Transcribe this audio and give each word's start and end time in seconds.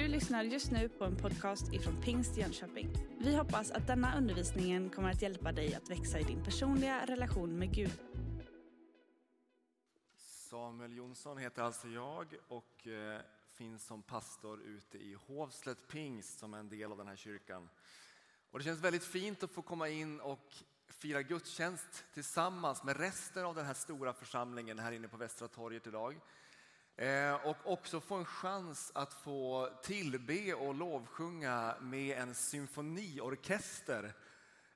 Du 0.00 0.08
lyssnar 0.08 0.42
just 0.42 0.70
nu 0.70 0.88
på 0.88 1.04
en 1.04 1.16
podcast 1.16 1.72
ifrån 1.72 2.02
Pingst 2.02 2.36
Jönköping. 2.36 2.92
Vi 3.18 3.36
hoppas 3.36 3.70
att 3.70 3.86
denna 3.86 4.16
undervisning 4.16 4.90
kommer 4.90 5.10
att 5.10 5.22
hjälpa 5.22 5.52
dig 5.52 5.74
att 5.74 5.90
växa 5.90 6.18
i 6.18 6.22
din 6.22 6.44
personliga 6.44 7.06
relation 7.06 7.58
med 7.58 7.74
Gud. 7.74 7.92
Samuel 10.16 10.96
Jonsson 10.96 11.38
heter 11.38 11.62
alltså 11.62 11.88
jag 11.88 12.36
och 12.48 12.86
eh, 12.86 13.20
finns 13.52 13.86
som 13.86 14.02
pastor 14.02 14.62
ute 14.62 14.98
i 14.98 15.16
Hovslätt 15.26 15.88
Pingst 15.88 16.38
som 16.38 16.54
är 16.54 16.58
en 16.58 16.68
del 16.68 16.92
av 16.92 16.98
den 16.98 17.06
här 17.06 17.16
kyrkan. 17.16 17.68
Och 18.50 18.58
det 18.58 18.64
känns 18.64 18.80
väldigt 18.80 19.04
fint 19.04 19.42
att 19.42 19.50
få 19.50 19.62
komma 19.62 19.88
in 19.88 20.20
och 20.20 20.56
fira 20.88 21.22
gudstjänst 21.22 22.04
tillsammans 22.14 22.84
med 22.84 22.96
resten 22.96 23.44
av 23.44 23.54
den 23.54 23.66
här 23.66 23.74
stora 23.74 24.12
församlingen 24.12 24.78
här 24.78 24.92
inne 24.92 25.08
på 25.08 25.16
Västra 25.16 25.48
torget 25.48 25.86
idag. 25.86 26.20
Eh, 27.00 27.34
och 27.34 27.56
också 27.64 28.00
få 28.00 28.14
en 28.14 28.24
chans 28.24 28.92
att 28.94 29.14
få 29.14 29.68
tillbe 29.82 30.54
och 30.54 30.74
lovsjunga 30.74 31.74
med 31.80 32.18
en 32.18 32.34
symfoniorkester 32.34 34.12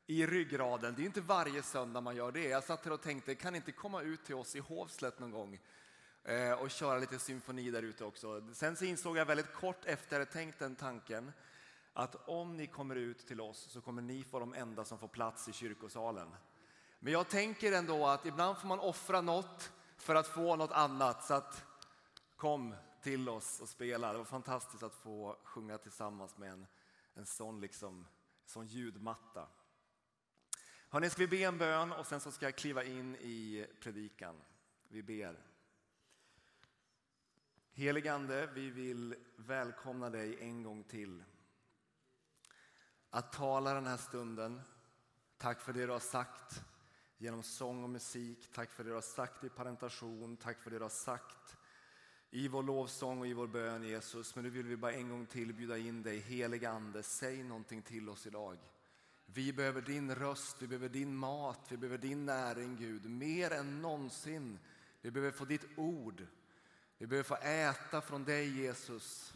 i 0.06 0.26
ryggraden. 0.26 0.94
Det 0.94 1.02
är 1.02 1.06
inte 1.06 1.20
varje 1.20 1.62
söndag 1.62 2.00
man 2.00 2.16
gör 2.16 2.32
det. 2.32 2.48
Jag 2.48 2.64
satt 2.64 2.84
här 2.84 2.92
och 2.92 3.02
tänkte, 3.02 3.34
kan 3.34 3.54
inte 3.54 3.72
komma 3.72 4.02
ut 4.02 4.24
till 4.24 4.34
oss 4.34 4.56
i 4.56 4.58
Hovslätt 4.58 5.18
någon 5.18 5.30
gång 5.30 5.58
eh, 6.24 6.52
och 6.52 6.70
köra 6.70 6.98
lite 6.98 7.18
symfoni 7.18 7.70
där 7.70 7.82
ute 7.82 8.04
också. 8.04 8.42
Sen 8.52 8.76
så 8.76 8.84
insåg 8.84 9.16
jag 9.16 9.26
väldigt 9.26 9.52
kort 9.52 9.84
efter 9.84 10.20
att 10.20 10.30
tänkt 10.32 10.58
den 10.58 10.76
tanken 10.76 11.32
att 11.92 12.28
om 12.28 12.56
ni 12.56 12.66
kommer 12.66 12.96
ut 12.96 13.26
till 13.26 13.40
oss 13.40 13.68
så 13.70 13.80
kommer 13.80 14.02
ni 14.02 14.24
få 14.24 14.40
de 14.40 14.54
enda 14.54 14.84
som 14.84 14.98
får 14.98 15.08
plats 15.08 15.48
i 15.48 15.52
kyrkosalen. 15.52 16.28
Men 16.98 17.12
jag 17.12 17.28
tänker 17.28 17.72
ändå 17.72 18.06
att 18.06 18.26
ibland 18.26 18.58
får 18.58 18.68
man 18.68 18.80
offra 18.80 19.20
något 19.20 19.72
för 19.96 20.14
att 20.14 20.28
få 20.28 20.56
något 20.56 20.72
annat. 20.72 21.24
Så 21.24 21.34
att 21.34 21.64
kom 22.36 22.74
till 23.02 23.28
oss 23.28 23.60
och 23.60 23.68
spela. 23.68 24.12
Det 24.12 24.18
var 24.18 24.24
fantastiskt 24.24 24.82
att 24.82 24.94
få 24.94 25.36
sjunga 25.44 25.78
tillsammans 25.78 26.36
med 26.36 26.52
en, 26.52 26.66
en 27.14 27.26
sån, 27.26 27.60
liksom, 27.60 28.06
sån 28.44 28.66
ljudmatta. 28.66 29.48
Hörrni, 30.88 31.10
ska 31.10 31.20
vi 31.20 31.28
be 31.28 31.44
en 31.44 31.58
bön 31.58 31.92
och 31.92 32.06
sen 32.06 32.20
så 32.20 32.32
ska 32.32 32.46
jag 32.46 32.56
kliva 32.56 32.84
in 32.84 33.16
i 33.16 33.66
predikan. 33.80 34.42
Vi 34.88 35.02
ber. 35.02 35.38
Heligande, 37.72 38.46
vi 38.46 38.70
vill 38.70 39.16
välkomna 39.36 40.10
dig 40.10 40.38
en 40.40 40.62
gång 40.62 40.84
till. 40.84 41.24
Att 43.10 43.32
tala 43.32 43.74
den 43.74 43.86
här 43.86 43.96
stunden. 43.96 44.60
Tack 45.36 45.60
för 45.60 45.72
det 45.72 45.86
du 45.86 45.92
har 45.92 45.98
sagt 45.98 46.62
genom 47.18 47.42
sång 47.42 47.84
och 47.84 47.90
musik. 47.90 48.52
Tack 48.52 48.70
för 48.70 48.84
det 48.84 48.90
du 48.90 48.94
har 48.94 49.00
sagt 49.00 49.44
i 49.44 49.48
parentation. 49.48 50.36
Tack 50.36 50.60
för 50.60 50.70
det 50.70 50.78
du 50.78 50.84
har 50.84 50.88
sagt 50.88 51.43
i 52.34 52.48
vår 52.48 52.62
lovsång 52.62 53.20
och 53.20 53.26
i 53.26 53.32
vår 53.32 53.46
bön 53.46 53.82
Jesus. 53.82 54.34
Men 54.34 54.44
nu 54.44 54.50
vill 54.50 54.66
vi 54.66 54.76
bara 54.76 54.92
en 54.92 55.08
gång 55.08 55.26
till 55.26 55.52
bjuda 55.52 55.78
in 55.78 56.02
dig, 56.02 56.18
heliga 56.18 56.70
Ande, 56.70 57.02
säg 57.02 57.42
någonting 57.42 57.82
till 57.82 58.08
oss 58.08 58.26
idag. 58.26 58.58
Vi 59.26 59.52
behöver 59.52 59.82
din 59.82 60.14
röst, 60.14 60.56
vi 60.62 60.66
behöver 60.66 60.88
din 60.88 61.16
mat, 61.16 61.60
vi 61.68 61.76
behöver 61.76 61.98
din 61.98 62.26
näring 62.26 62.76
Gud, 62.76 63.10
mer 63.10 63.50
än 63.50 63.82
någonsin. 63.82 64.58
Vi 65.00 65.10
behöver 65.10 65.32
få 65.32 65.44
ditt 65.44 65.66
ord. 65.76 66.26
Vi 66.98 67.06
behöver 67.06 67.28
få 67.28 67.36
äta 67.36 68.00
från 68.00 68.24
dig 68.24 68.62
Jesus. 68.62 69.34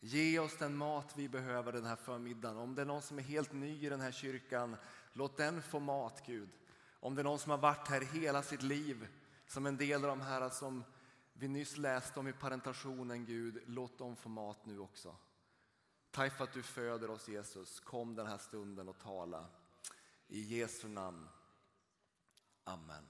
Ge 0.00 0.38
oss 0.38 0.56
den 0.58 0.76
mat 0.76 1.12
vi 1.16 1.28
behöver 1.28 1.72
den 1.72 1.86
här 1.86 1.96
förmiddagen. 1.96 2.58
Om 2.58 2.74
det 2.74 2.82
är 2.82 2.86
någon 2.86 3.02
som 3.02 3.18
är 3.18 3.22
helt 3.22 3.52
ny 3.52 3.86
i 3.86 3.88
den 3.88 4.00
här 4.00 4.12
kyrkan, 4.12 4.76
låt 5.12 5.36
den 5.36 5.62
få 5.62 5.80
mat 5.80 6.22
Gud. 6.26 6.48
Om 7.00 7.14
det 7.14 7.22
är 7.22 7.24
någon 7.24 7.38
som 7.38 7.50
har 7.50 7.58
varit 7.58 7.88
här 7.88 8.00
hela 8.00 8.42
sitt 8.42 8.62
liv, 8.62 9.08
som 9.46 9.66
en 9.66 9.76
del 9.76 10.04
av 10.04 10.08
de 10.08 10.20
här 10.20 10.50
som 10.50 10.84
vi 11.36 11.48
nyss 11.48 11.76
läste 11.76 12.20
om 12.20 12.28
i 12.28 12.32
parentationen, 12.32 13.24
Gud, 13.24 13.62
låt 13.66 13.98
dem 13.98 14.16
få 14.16 14.28
mat 14.28 14.66
nu 14.66 14.78
också. 14.78 15.16
Tack 16.10 16.36
för 16.36 16.44
att 16.44 16.52
du 16.52 16.62
föder 16.62 17.10
oss 17.10 17.28
Jesus. 17.28 17.80
Kom 17.80 18.14
den 18.14 18.26
här 18.26 18.38
stunden 18.38 18.88
och 18.88 18.98
tala. 18.98 19.46
I 20.28 20.40
Jesu 20.40 20.88
namn. 20.88 21.28
Amen. 22.64 23.04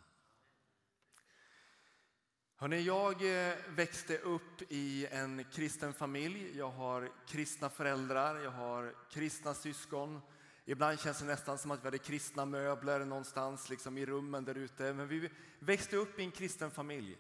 Hörrni, 2.57 2.81
jag 2.81 3.49
eh, 3.49 3.57
växte 3.69 4.19
upp 4.19 4.63
i 4.73 5.07
en 5.07 5.45
kristen 5.53 5.95
familj. 5.95 6.59
Jag 6.59 6.71
har 6.71 7.13
kristna 7.27 7.69
föräldrar, 7.69 8.37
jag 8.37 8.51
har 8.51 8.95
kristna 9.11 9.55
syskon. 9.55 10.21
Ibland 10.65 11.01
känns 11.01 11.19
det 11.19 11.25
nästan 11.25 11.59
som 11.59 11.71
att 11.71 11.81
vi 11.81 11.85
hade 11.85 11.99
kristna 11.99 12.45
möbler 12.45 13.05
någonstans 13.05 13.71
liksom 13.71 13.99
i 13.99 14.07
rummen 14.07 14.45
där 14.45 14.55
ute. 14.55 14.93
Men 14.93 15.09
vi 15.09 15.31
växte 15.59 15.97
upp 15.97 16.19
i 16.19 16.23
en 16.23 16.31
kristen 16.31 16.71
familj. 16.71 17.19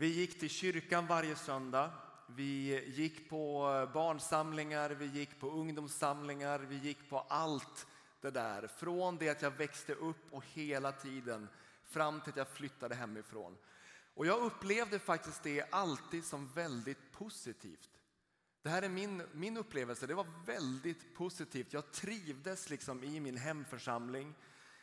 Vi 0.00 0.06
gick 0.06 0.38
till 0.40 0.50
kyrkan 0.50 1.06
varje 1.06 1.36
söndag. 1.36 1.90
Vi 2.26 2.84
gick 2.90 3.30
på 3.30 3.64
barnsamlingar, 3.94 4.90
vi 4.90 5.06
gick 5.06 5.40
på 5.40 5.50
ungdomssamlingar, 5.50 6.58
vi 6.58 6.76
gick 6.76 7.10
på 7.10 7.18
allt 7.18 7.86
det 8.20 8.30
där. 8.30 8.66
Från 8.66 9.16
det 9.16 9.28
att 9.28 9.42
jag 9.42 9.50
växte 9.50 9.94
upp 9.94 10.32
och 10.32 10.44
hela 10.46 10.92
tiden 10.92 11.48
fram 11.84 12.20
till 12.20 12.30
att 12.30 12.36
jag 12.36 12.48
flyttade 12.48 12.94
hemifrån. 12.94 13.56
Och 14.14 14.26
jag 14.26 14.40
upplevde 14.40 14.98
faktiskt 14.98 15.42
det 15.42 15.64
alltid 15.70 16.24
som 16.24 16.48
väldigt 16.48 17.12
positivt. 17.12 17.90
Det 18.62 18.68
här 18.68 18.82
är 18.82 18.88
min, 18.88 19.22
min 19.32 19.56
upplevelse, 19.56 20.06
det 20.06 20.14
var 20.14 20.26
väldigt 20.46 21.14
positivt. 21.14 21.72
Jag 21.72 21.92
trivdes 21.92 22.70
liksom 22.70 23.04
i 23.04 23.20
min 23.20 23.36
hemförsamling. 23.36 24.34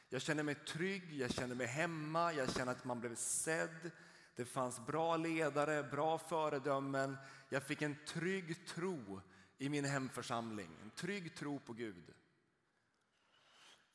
Jag 0.10 0.22
kände 0.22 0.44
mig 0.44 0.56
trygg, 0.56 1.14
jag 1.14 1.32
kände 1.32 1.56
mig 1.56 1.68
hemma, 1.68 2.34
jag 2.34 2.54
kände 2.54 2.72
att 2.72 2.86
man 2.86 3.00
blev 3.00 3.16
sedd. 3.16 3.92
Det 4.38 4.46
fanns 4.46 4.86
bra 4.86 5.18
ledare, 5.18 5.84
bra 5.84 6.18
föredömen. 6.18 7.18
Jag 7.50 7.64
fick 7.64 7.82
en 7.82 7.96
trygg 8.08 8.68
tro 8.68 9.22
i 9.58 9.70
min 9.70 9.86
hemförsamling, 9.86 10.70
en 10.84 10.90
trygg 10.90 11.36
tro 11.36 11.60
på 11.60 11.74
Gud. 11.74 12.14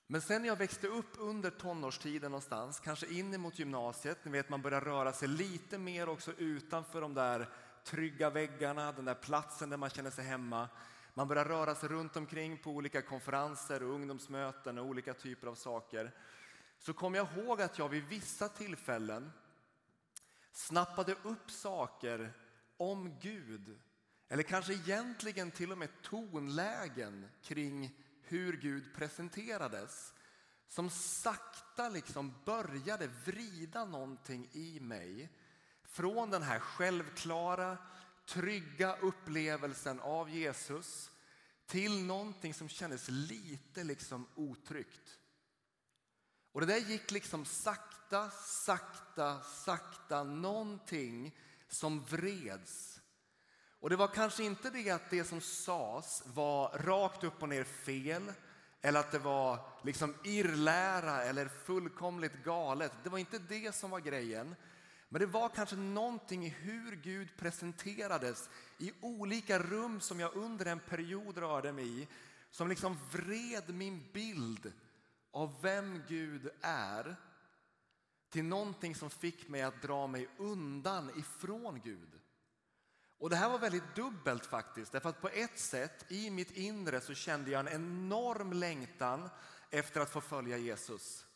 Men 0.06 0.20
sen 0.20 0.42
när 0.42 0.48
jag 0.48 0.56
växte 0.56 0.86
upp 0.86 1.14
under 1.18 1.50
tonårstiden 1.50 2.30
någonstans, 2.30 2.80
kanske 2.80 3.06
in 3.06 3.40
mot 3.40 3.58
gymnasiet, 3.58 4.24
ni 4.24 4.30
vet 4.30 4.48
man 4.48 4.62
börjar 4.62 4.80
röra 4.80 5.12
sig 5.12 5.28
lite 5.28 5.78
mer 5.78 6.08
också 6.08 6.32
utanför 6.32 7.00
de 7.00 7.14
där 7.14 7.48
trygga 7.84 8.30
väggarna, 8.30 8.92
den 8.92 9.04
där 9.04 9.14
platsen 9.14 9.70
där 9.70 9.76
man 9.76 9.90
känner 9.90 10.10
sig 10.10 10.24
hemma. 10.24 10.68
Man 11.14 11.28
börjar 11.28 11.44
röra 11.44 11.74
sig 11.74 11.88
runt 11.88 12.16
omkring 12.16 12.58
på 12.58 12.70
olika 12.70 13.02
konferenser 13.02 13.82
och 13.82 13.94
ungdomsmöten 13.94 14.78
och 14.78 14.86
olika 14.86 15.14
typer 15.14 15.46
av 15.46 15.54
saker. 15.54 16.10
Så 16.78 16.92
kom 16.92 17.14
jag 17.14 17.28
ihåg 17.36 17.62
att 17.62 17.78
jag 17.78 17.88
vid 17.88 18.04
vissa 18.04 18.48
tillfällen 18.48 19.32
snappade 20.52 21.16
upp 21.22 21.50
saker 21.50 22.32
om 22.76 23.18
Gud. 23.20 23.78
Eller 24.28 24.42
kanske 24.42 24.72
egentligen 24.72 25.50
till 25.50 25.72
och 25.72 25.78
med 25.78 26.02
tonlägen 26.02 27.28
kring 27.42 27.98
hur 28.22 28.56
Gud 28.56 28.94
presenterades. 28.94 30.14
Som 30.68 30.90
sakta 30.90 31.88
liksom 31.88 32.34
började 32.44 33.06
vrida 33.06 33.84
någonting 33.84 34.48
i 34.52 34.80
mig. 34.80 35.30
Från 35.84 36.30
den 36.30 36.42
här 36.42 36.58
självklara, 36.58 37.78
trygga 38.26 38.96
upplevelsen 38.96 40.00
av 40.00 40.30
Jesus 40.30 41.10
till 41.66 42.04
någonting 42.04 42.54
som 42.54 42.68
kändes 42.68 43.08
lite 43.08 43.84
liksom 43.84 44.26
otryggt. 44.34 45.18
Och 46.52 46.60
det 46.60 46.66
där 46.66 46.78
gick 46.78 47.10
liksom 47.10 47.44
sakta, 47.44 48.30
sakta, 48.30 49.40
sakta, 49.42 50.22
någonting 50.22 51.36
som 51.68 52.04
vreds. 52.04 53.00
Och 53.80 53.90
det 53.90 53.96
var 53.96 54.08
kanske 54.08 54.44
inte 54.44 54.70
det 54.70 54.90
att 54.90 55.10
det 55.10 55.24
som 55.24 55.40
sades 55.40 56.22
var 56.26 56.68
rakt 56.68 57.24
upp 57.24 57.42
och 57.42 57.48
ner 57.48 57.64
fel 57.64 58.32
eller 58.82 59.00
att 59.00 59.10
det 59.10 59.18
var 59.18 59.58
liksom 59.84 60.14
irrlära 60.24 61.22
eller 61.22 61.48
fullkomligt 61.48 62.44
galet. 62.44 62.92
Det 63.02 63.10
var 63.10 63.18
inte 63.18 63.38
det 63.38 63.74
som 63.74 63.90
var 63.90 64.00
grejen. 64.00 64.54
Men 65.08 65.20
det 65.20 65.26
var 65.26 65.48
kanske 65.48 65.76
någonting 65.76 66.46
i 66.46 66.48
hur 66.48 66.96
Gud 66.96 67.28
presenterades 67.36 68.50
i 68.78 68.92
olika 69.00 69.58
rum 69.58 70.00
som 70.00 70.20
jag 70.20 70.36
under 70.36 70.66
en 70.66 70.80
period 70.80 71.38
rörde 71.38 71.72
mig 71.72 72.02
i 72.02 72.08
som 72.50 72.68
liksom 72.68 72.98
vred 73.10 73.74
min 73.74 74.04
bild 74.12 74.72
av 75.32 75.62
vem 75.62 76.02
Gud 76.08 76.50
är 76.60 77.16
till 78.30 78.44
någonting 78.44 78.94
som 78.94 79.10
fick 79.10 79.48
mig 79.48 79.62
att 79.62 79.82
dra 79.82 80.06
mig 80.06 80.28
undan 80.38 81.18
ifrån 81.18 81.80
Gud. 81.80 82.20
Och 83.18 83.30
det 83.30 83.36
här 83.36 83.48
var 83.48 83.58
väldigt 83.58 83.94
dubbelt 83.94 84.46
faktiskt, 84.46 84.92
därför 84.92 85.08
att 85.08 85.20
på 85.20 85.28
ett 85.28 85.58
sätt 85.58 86.12
i 86.12 86.30
mitt 86.30 86.50
inre 86.50 87.00
så 87.00 87.14
kände 87.14 87.50
jag 87.50 87.60
en 87.60 87.68
enorm 87.68 88.52
längtan 88.52 89.28
efter 89.70 90.00
att 90.00 90.10
få 90.10 90.20
följa 90.20 90.56
Jesus. 90.56 91.26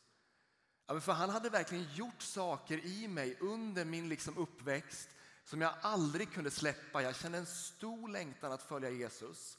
Ja, 0.87 1.01
för 1.01 1.13
han 1.13 1.31
hade 1.31 1.51
verkligen 1.51 1.95
gjort 1.95 2.23
saker 2.23 2.87
i 2.87 3.09
mig 3.09 3.37
under 3.41 3.85
min 3.85 4.09
liksom 4.09 4.39
uppväxt 4.39 5.09
som 5.45 5.61
jag 5.61 5.75
aldrig 5.81 6.33
kunde 6.33 6.51
släppa. 6.51 7.03
Jag 7.03 7.17
kände 7.17 7.39
en 7.39 7.47
stor 7.47 8.09
längtan 8.09 8.53
att 8.53 8.63
följa 8.63 8.91
Jesus. 8.91 9.59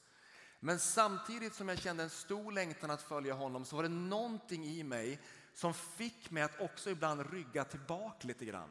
Men 0.60 0.80
samtidigt 0.80 1.54
som 1.54 1.70
jag 1.70 1.80
kände 1.80 2.04
en 2.04 2.10
stor 2.10 2.52
längtan 2.52 2.92
att 2.92 3.02
följa 3.02 3.34
honom 3.34 3.66
så 3.66 3.76
var 3.76 3.84
det 3.84 3.90
någonting 3.90 4.66
i 4.66 4.84
mig 4.84 5.22
som 5.54 5.74
fick 5.74 6.32
mig 6.32 6.44
att 6.44 6.60
också 6.60 6.90
ibland 6.90 7.32
rygga 7.34 7.64
tillbaka 7.64 8.28
lite 8.28 8.46
grann. 8.46 8.70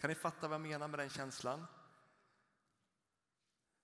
Kan 0.00 0.08
ni 0.08 0.14
fatta 0.14 0.48
vad 0.48 0.54
jag 0.54 0.68
menar 0.68 0.88
med 0.88 0.98
den 0.98 1.10
känslan? 1.10 1.66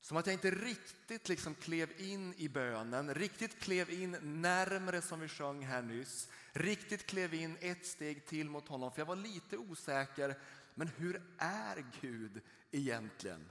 Som 0.00 0.16
att 0.16 0.26
jag 0.26 0.34
inte 0.34 0.50
riktigt 0.50 1.28
liksom 1.28 1.54
klev 1.54 2.00
in 2.00 2.34
i 2.36 2.48
bönen, 2.48 3.14
riktigt 3.14 3.60
klev 3.60 3.90
in 3.90 4.16
närmre 4.22 5.02
som 5.02 5.20
vi 5.20 5.28
sjöng 5.28 5.66
här 5.66 5.82
nyss. 5.82 6.28
Riktigt 6.52 7.06
klev 7.06 7.34
in 7.34 7.56
ett 7.60 7.86
steg 7.86 8.26
till 8.26 8.50
mot 8.50 8.68
honom, 8.68 8.92
för 8.92 9.00
jag 9.00 9.06
var 9.06 9.16
lite 9.16 9.56
osäker. 9.56 10.38
Men 10.74 10.88
hur 10.88 11.22
är 11.38 11.84
Gud 12.00 12.40
egentligen? 12.70 13.48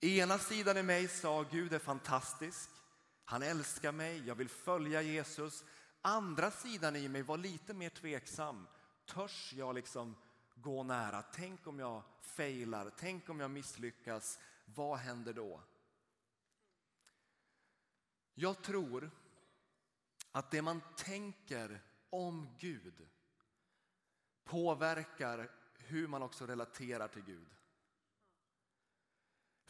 Ena 0.00 0.38
sidan 0.38 0.76
i 0.76 0.82
mig 0.82 1.08
sa 1.08 1.42
Gud 1.42 1.72
är 1.72 1.78
fantastisk. 1.78 2.70
Han 3.24 3.42
älskar 3.42 3.92
mig, 3.92 4.26
jag 4.26 4.34
vill 4.34 4.48
följa 4.48 5.02
Jesus. 5.02 5.64
Andra 6.02 6.50
sidan 6.50 6.96
i 6.96 7.08
mig 7.08 7.22
var 7.22 7.38
lite 7.38 7.74
mer 7.74 7.90
tveksam. 7.90 8.66
Törs 9.06 9.52
jag 9.52 9.74
liksom 9.74 10.16
gå 10.54 10.82
nära? 10.82 11.22
Tänk 11.22 11.66
om 11.66 11.78
jag 11.78 12.02
failar? 12.20 12.90
Tänk 12.98 13.28
om 13.28 13.40
jag 13.40 13.50
misslyckas? 13.50 14.38
Vad 14.64 14.98
händer 14.98 15.32
då? 15.32 15.62
Jag 18.34 18.62
tror 18.62 19.10
att 20.32 20.50
det 20.50 20.62
man 20.62 20.80
tänker 20.96 21.82
om 22.10 22.56
Gud 22.58 23.08
påverkar 24.44 25.50
hur 25.78 26.08
man 26.08 26.22
också 26.22 26.46
relaterar 26.46 27.08
till 27.08 27.22
Gud. 27.22 27.48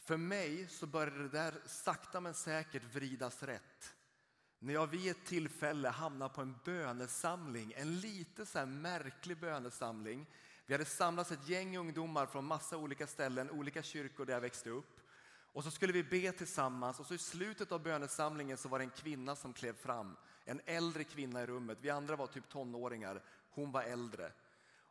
För 0.07 0.17
mig 0.17 0.67
så 0.67 0.87
började 0.87 1.23
det 1.23 1.29
där 1.29 1.53
sakta 1.65 2.21
men 2.21 2.33
säkert 2.33 2.83
vridas 2.83 3.43
rätt. 3.43 3.95
När 4.59 4.73
jag 4.73 4.87
vid 4.87 5.11
ett 5.11 5.25
tillfälle 5.25 5.89
hamnade 5.89 6.33
på 6.33 6.41
en 6.41 6.55
bönesamling, 6.65 7.73
en 7.75 7.99
lite 7.99 8.45
så 8.45 8.65
märklig 8.65 9.39
bönesamling. 9.39 10.25
Vi 10.65 10.73
hade 10.73 10.85
samlats 10.85 11.31
ett 11.31 11.49
gäng 11.49 11.77
ungdomar 11.77 12.25
från 12.25 12.45
massa 12.45 12.77
olika 12.77 13.07
ställen, 13.07 13.51
olika 13.51 13.83
kyrkor 13.83 14.25
där 14.25 14.33
jag 14.33 14.41
växte 14.41 14.69
upp. 14.69 14.99
Och 15.53 15.63
så 15.63 15.71
skulle 15.71 15.93
vi 15.93 16.03
be 16.03 16.31
tillsammans 16.31 16.99
och 16.99 17.05
så 17.05 17.13
i 17.13 17.17
slutet 17.17 17.71
av 17.71 17.83
bönesamlingen 17.83 18.57
så 18.57 18.69
var 18.69 18.79
det 18.79 18.85
en 18.85 18.89
kvinna 18.89 19.35
som 19.35 19.53
klev 19.53 19.73
fram. 19.73 20.15
En 20.45 20.61
äldre 20.65 21.03
kvinna 21.03 21.43
i 21.43 21.45
rummet. 21.45 21.77
Vi 21.81 21.89
andra 21.89 22.15
var 22.15 22.27
typ 22.27 22.49
tonåringar. 22.49 23.23
Hon 23.49 23.71
var 23.71 23.83
äldre. 23.83 24.31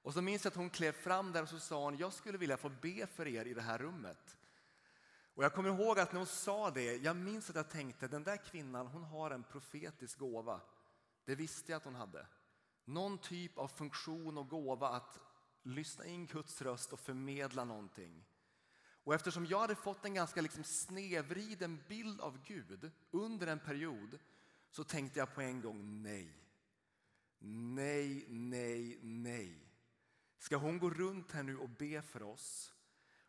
Och 0.02 0.14
så 0.14 0.22
minns 0.22 0.44
jag 0.44 0.50
att 0.50 0.56
hon 0.56 0.70
klev 0.70 0.92
fram 0.92 1.32
där 1.32 1.42
och 1.42 1.48
så 1.48 1.58
sa 1.58 1.84
hon, 1.84 1.96
jag 1.96 2.12
skulle 2.12 2.38
vilja 2.38 2.56
få 2.56 2.68
be 2.68 3.06
för 3.06 3.28
er 3.28 3.44
i 3.44 3.54
det 3.54 3.62
här 3.62 3.78
rummet. 3.78 4.36
Och 5.36 5.44
jag 5.44 5.54
kommer 5.54 5.68
ihåg 5.68 5.98
att 5.98 6.12
när 6.12 6.18
hon 6.18 6.26
sa 6.26 6.70
det, 6.70 6.96
jag 6.96 7.16
minns 7.16 7.50
att 7.50 7.56
jag 7.56 7.70
tänkte 7.70 8.08
den 8.08 8.24
där 8.24 8.36
kvinnan 8.36 8.86
hon 8.86 9.04
har 9.04 9.30
en 9.30 9.42
profetisk 9.42 10.18
gåva. 10.18 10.60
Det 11.24 11.34
visste 11.34 11.72
jag 11.72 11.76
att 11.76 11.84
hon 11.84 11.94
hade. 11.94 12.26
Någon 12.84 13.18
typ 13.18 13.58
av 13.58 13.68
funktion 13.68 14.38
och 14.38 14.48
gåva 14.48 14.88
att 14.88 15.18
lyssna 15.62 16.06
in 16.06 16.26
Guds 16.26 16.62
röst 16.62 16.92
och 16.92 17.00
förmedla 17.00 17.64
någonting. 17.64 18.24
Och 19.04 19.14
eftersom 19.14 19.46
jag 19.46 19.58
hade 19.58 19.74
fått 19.74 20.04
en 20.04 20.14
ganska 20.14 20.40
liksom 20.40 20.64
snedvriden 20.64 21.82
bild 21.88 22.20
av 22.20 22.42
Gud 22.42 22.90
under 23.10 23.46
en 23.46 23.60
period 23.60 24.18
så 24.70 24.84
tänkte 24.84 25.18
jag 25.18 25.34
på 25.34 25.40
en 25.40 25.60
gång 25.60 26.02
nej. 26.02 26.46
Nej, 27.38 28.26
nej, 28.28 28.98
nej. 29.02 29.72
Ska 30.38 30.56
hon 30.56 30.78
gå 30.78 30.90
runt 30.90 31.32
här 31.32 31.42
nu 31.42 31.58
och 31.58 31.68
be 31.68 32.02
för 32.02 32.22
oss? 32.22 32.75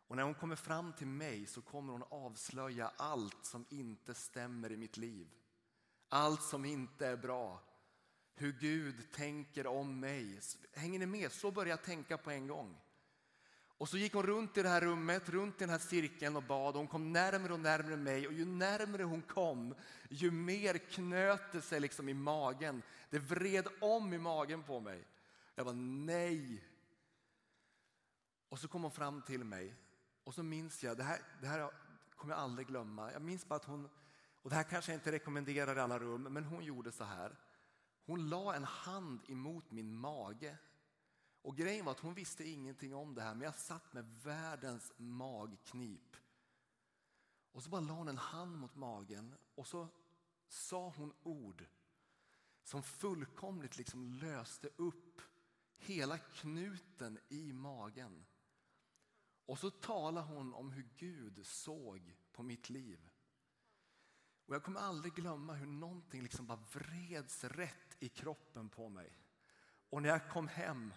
Och 0.08 0.16
när 0.16 0.22
hon 0.22 0.34
kommer 0.34 0.56
fram 0.56 0.92
till 0.92 1.06
mig 1.06 1.46
så 1.46 1.62
kommer 1.62 1.92
hon 1.92 2.04
avslöja 2.10 2.92
allt 2.96 3.44
som 3.44 3.66
inte 3.68 4.14
stämmer 4.14 4.72
i 4.72 4.76
mitt 4.76 4.96
liv. 4.96 5.28
Allt 6.08 6.42
som 6.42 6.64
inte 6.64 7.06
är 7.06 7.16
bra. 7.16 7.62
Hur 8.34 8.52
Gud 8.52 9.12
tänker 9.12 9.66
om 9.66 10.00
mig. 10.00 10.40
Hänger 10.72 10.98
ni 10.98 11.06
med? 11.06 11.32
Så 11.32 11.50
började 11.50 11.70
jag 11.70 11.82
tänka 11.82 12.18
på 12.18 12.30
en 12.30 12.46
gång. 12.46 12.80
Och 13.78 13.88
så 13.88 13.98
gick 13.98 14.14
hon 14.14 14.26
runt 14.26 14.56
i 14.56 14.62
det 14.62 14.68
här 14.68 14.80
rummet, 14.80 15.28
runt 15.28 15.54
i 15.54 15.58
den 15.58 15.70
här 15.70 15.78
cirkeln 15.78 16.36
och 16.36 16.42
bad. 16.42 16.74
Hon 16.74 16.86
kom 16.86 17.12
närmre 17.12 17.52
och 17.52 17.60
närmre 17.60 17.96
mig 17.96 18.26
och 18.26 18.32
ju 18.32 18.44
närmre 18.44 19.02
hon 19.02 19.22
kom, 19.22 19.74
ju 20.08 20.30
mer 20.30 20.78
knöt 20.78 21.52
det 21.52 21.62
sig 21.62 21.80
liksom 21.80 22.08
i 22.08 22.14
magen. 22.14 22.82
Det 23.10 23.18
vred 23.18 23.68
om 23.80 24.12
i 24.12 24.18
magen 24.18 24.62
på 24.62 24.80
mig. 24.80 25.04
Jag 25.54 25.64
var 25.64 25.72
nej. 25.72 26.64
Och 28.48 28.58
så 28.58 28.68
kom 28.68 28.82
hon 28.82 28.92
fram 28.92 29.22
till 29.22 29.44
mig 29.44 29.74
och 30.28 30.34
så 30.34 30.42
minns 30.42 30.84
jag, 30.84 30.96
det 30.96 31.02
här, 31.02 31.20
det 31.40 31.46
här 31.46 31.70
kommer 32.16 32.34
jag 32.34 32.42
aldrig 32.42 32.66
glömma. 32.66 33.12
Jag 33.12 33.22
minns 33.22 33.48
bara 33.48 33.56
att 33.56 33.64
hon, 33.64 33.88
och 34.42 34.50
det 34.50 34.56
här 34.56 34.62
kanske 34.62 34.92
jag 34.92 34.96
inte 34.96 35.12
rekommenderar 35.12 35.76
i 35.76 35.80
alla 35.80 35.98
rum, 35.98 36.22
men 36.22 36.44
hon 36.44 36.64
gjorde 36.64 36.92
så 36.92 37.04
här. 37.04 37.36
Hon 38.06 38.28
la 38.28 38.54
en 38.54 38.64
hand 38.64 39.20
emot 39.28 39.70
min 39.70 39.96
mage. 39.96 40.56
Och 41.42 41.56
grejen 41.56 41.84
var 41.84 41.92
att 41.92 42.00
hon 42.00 42.14
visste 42.14 42.48
ingenting 42.48 42.94
om 42.94 43.14
det 43.14 43.22
här, 43.22 43.34
men 43.34 43.44
jag 43.44 43.54
satt 43.54 43.92
med 43.92 44.04
världens 44.22 44.92
magknip. 44.96 46.16
Och 47.52 47.62
så 47.62 47.70
bara 47.70 47.80
la 47.80 47.92
hon 47.92 48.08
en 48.08 48.18
hand 48.18 48.58
mot 48.58 48.74
magen 48.74 49.34
och 49.54 49.66
så 49.66 49.88
sa 50.48 50.92
hon 50.96 51.12
ord 51.22 51.64
som 52.62 52.82
fullkomligt 52.82 53.78
liksom 53.78 54.04
löste 54.04 54.68
upp 54.76 55.20
hela 55.76 56.18
knuten 56.18 57.18
i 57.28 57.52
magen. 57.52 58.24
Och 59.48 59.58
så 59.58 59.70
talar 59.70 60.22
hon 60.22 60.54
om 60.54 60.70
hur 60.70 60.88
Gud 60.96 61.46
såg 61.46 62.16
på 62.32 62.42
mitt 62.42 62.70
liv. 62.70 63.10
Och 64.46 64.54
jag 64.54 64.62
kommer 64.62 64.80
aldrig 64.80 65.14
glömma 65.14 65.54
hur 65.54 65.66
någonting 65.66 66.22
liksom 66.22 66.46
bara 66.46 66.64
vreds 66.72 67.44
rätt 67.44 67.96
i 67.98 68.08
kroppen 68.08 68.68
på 68.68 68.88
mig. 68.88 69.18
Och 69.90 70.02
när 70.02 70.08
jag 70.08 70.30
kom 70.30 70.48
hem 70.48 70.94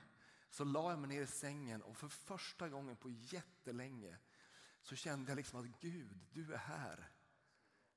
så 0.49 0.63
la 0.63 0.89
jag 0.89 0.99
mig 0.99 1.09
ner 1.09 1.21
i 1.21 1.27
sängen 1.27 1.81
och 1.81 1.97
för 1.97 2.07
första 2.07 2.69
gången 2.69 2.95
på 2.95 3.09
jättelänge 3.09 4.17
så 4.81 4.95
kände 4.95 5.31
jag 5.31 5.37
liksom 5.37 5.59
att 5.59 5.81
Gud, 5.81 6.19
du 6.31 6.53
är 6.53 6.57
här. 6.57 7.11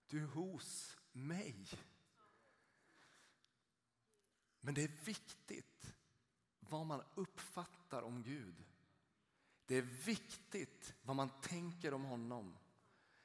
Du 0.07 0.23
är 0.23 0.27
hos 0.27 0.99
mig. 1.13 1.69
Men 4.61 4.75
det 4.75 4.85
är 4.85 5.05
viktigt 5.05 5.95
vad 6.61 6.87
man 6.87 7.03
uppfattar 7.15 8.03
om 8.03 8.23
Gud. 8.23 8.65
Det 9.67 9.77
är 9.77 9.83
viktigt 9.83 10.95
vad 11.03 11.17
man 11.17 11.31
tänker 11.43 11.95
om 11.95 12.05
honom. 12.05 12.57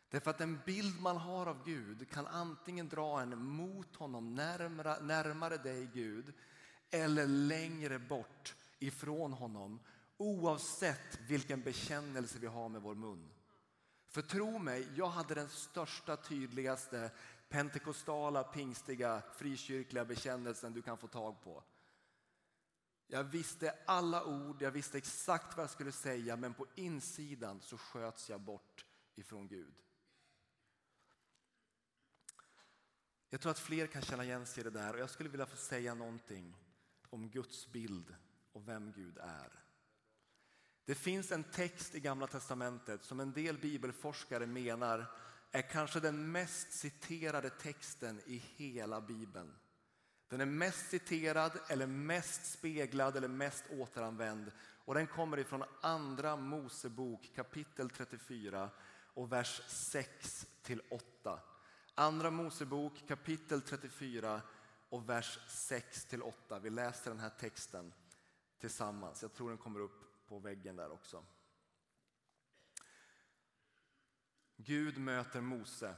Därför 0.10 0.32
att 0.32 0.38
den 0.38 0.60
bild 0.66 1.02
man 1.02 1.18
har 1.18 1.46
av 1.46 1.66
Gud 1.66 2.10
kan 2.10 2.28
antingen 2.28 2.90
dra 2.90 3.22
en 3.22 3.44
mot 3.46 3.96
honom, 3.96 4.36
närmare, 4.36 5.02
närmare 5.02 5.58
dig 5.58 5.90
Gud, 5.94 6.34
eller 6.90 7.28
längre 7.28 8.00
bort 8.00 8.56
ifrån 8.80 9.34
honom. 9.34 9.80
Oavsett 10.18 11.20
vilken 11.28 11.62
bekännelse 11.62 12.40
vi 12.40 12.48
har 12.48 12.70
med 12.70 12.82
vår 12.82 12.96
mun. 12.96 13.30
För 14.08 14.22
tro 14.22 14.60
mig, 14.60 14.88
jag 14.96 15.10
hade 15.10 15.36
den 15.36 15.50
största, 15.50 16.18
tydligaste 16.18 17.12
pentekostala, 17.50 18.44
pingstiga, 18.44 19.22
frikyrkliga 19.36 20.06
bekännelsen 20.06 20.74
du 20.74 20.82
kan 20.82 20.98
få 20.98 21.08
tag 21.08 21.44
på. 21.44 21.64
Jag 23.12 23.24
visste 23.24 23.76
alla 23.86 24.26
ord, 24.26 24.62
jag 24.62 24.72
visste 24.72 24.98
exakt 24.98 25.58
vad 25.58 25.64
jag 25.64 25.70
skulle 25.70 25.92
säga 25.92 26.36
men 26.36 26.54
på 26.54 26.66
insidan 26.76 27.62
så 27.62 27.78
sköts 27.78 28.30
jag 28.30 28.42
bort 28.42 28.86
ifrån 29.16 29.48
Gud. 29.48 29.74
Jag 33.30 33.42
tror 33.42 33.52
att 33.52 33.60
fler 33.60 33.88
kan 33.88 34.02
känna 34.02 34.24
igen 34.24 34.46
sig 34.46 34.62
i 34.62 34.64
det 34.64 34.70
där 34.70 34.94
och 34.94 35.00
jag 35.00 35.10
skulle 35.10 35.30
vilja 35.30 35.46
få 35.46 35.56
säga 35.56 35.94
någonting 35.94 36.56
om 37.10 37.30
Guds 37.30 37.72
bild 37.72 38.16
och 38.52 38.68
vem 38.68 38.92
Gud 38.92 39.18
är. 39.18 39.64
Det 40.86 40.96
finns 40.96 41.32
en 41.32 41.44
text 41.44 41.96
i 41.96 42.00
Gamla 42.00 42.28
testamentet 42.28 43.04
som 43.04 43.20
en 43.20 43.34
del 43.34 43.58
bibelforskare 43.58 44.46
menar 44.46 45.06
är 45.52 45.62
kanske 45.62 46.00
den 46.00 46.32
mest 46.32 46.72
citerade 46.72 47.50
texten 47.50 48.22
i 48.26 48.38
hela 48.38 49.02
bibeln. 49.02 49.56
Den 50.30 50.42
är 50.42 50.46
mest 50.46 50.90
citerad, 50.90 51.60
eller 51.68 51.88
mest 51.88 52.46
speglad 52.46 53.18
eller 53.18 53.28
mest 53.28 53.64
återanvänd. 53.70 54.52
Och 54.86 54.94
den 54.94 55.08
kommer 55.08 55.40
ifrån 55.40 55.64
Andra 55.82 56.36
Mosebok 56.36 57.32
kapitel 57.36 57.90
34 57.90 58.70
och 59.14 59.32
vers 59.32 59.62
6 59.68 60.48
till 60.62 60.82
8. 60.90 61.40
Andra 61.96 62.32
Mosebok 62.32 63.08
kapitel 63.08 63.62
34 63.62 64.42
och 64.90 65.10
vers 65.10 65.40
6 65.48 66.06
till 66.06 66.22
8. 66.22 66.60
Vi 66.60 66.70
läser 66.70 67.12
den 67.12 67.20
här 67.20 67.30
texten 67.40 67.94
tillsammans. 68.60 69.22
Jag 69.22 69.34
tror 69.34 69.50
den 69.50 69.58
kommer 69.58 69.80
upp 69.80 70.28
på 70.28 70.40
väggen 70.40 70.76
där 70.76 70.92
också. 70.92 71.24
Gud 74.58 74.98
möter 74.98 75.42
Mose 75.42 75.96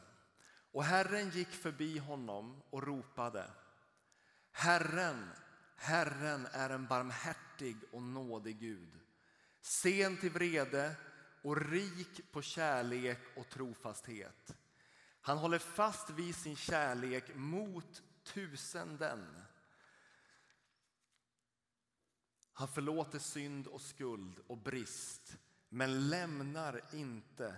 och 0.71 0.83
Herren 0.83 1.29
gick 1.29 1.47
förbi 1.47 1.97
honom 1.97 2.61
och 2.69 2.83
ropade 2.83 3.51
Herren, 4.51 5.29
Herren 5.75 6.48
är 6.51 6.70
en 6.70 6.88
barmhärtig 6.88 7.77
och 7.91 8.03
nådig 8.03 8.60
Gud. 8.60 9.00
Sen 9.62 10.17
till 10.17 10.29
vrede 10.29 10.96
och 11.41 11.72
rik 11.72 12.31
på 12.31 12.41
kärlek 12.41 13.20
och 13.36 13.50
trofasthet. 13.50 14.55
Han 15.22 15.38
håller 15.38 15.60
fast 15.60 16.10
vid 16.10 16.36
sin 16.36 16.55
kärlek 16.55 17.36
mot 17.36 18.03
tusenden. 18.24 19.41
Han 22.53 22.67
förlåter 22.67 23.20
synd 23.20 23.67
och 23.67 23.81
skuld 23.81 24.39
och 24.48 24.58
brist 24.58 25.38
men 25.70 26.10
lämnar 26.10 26.81
inte 26.93 27.55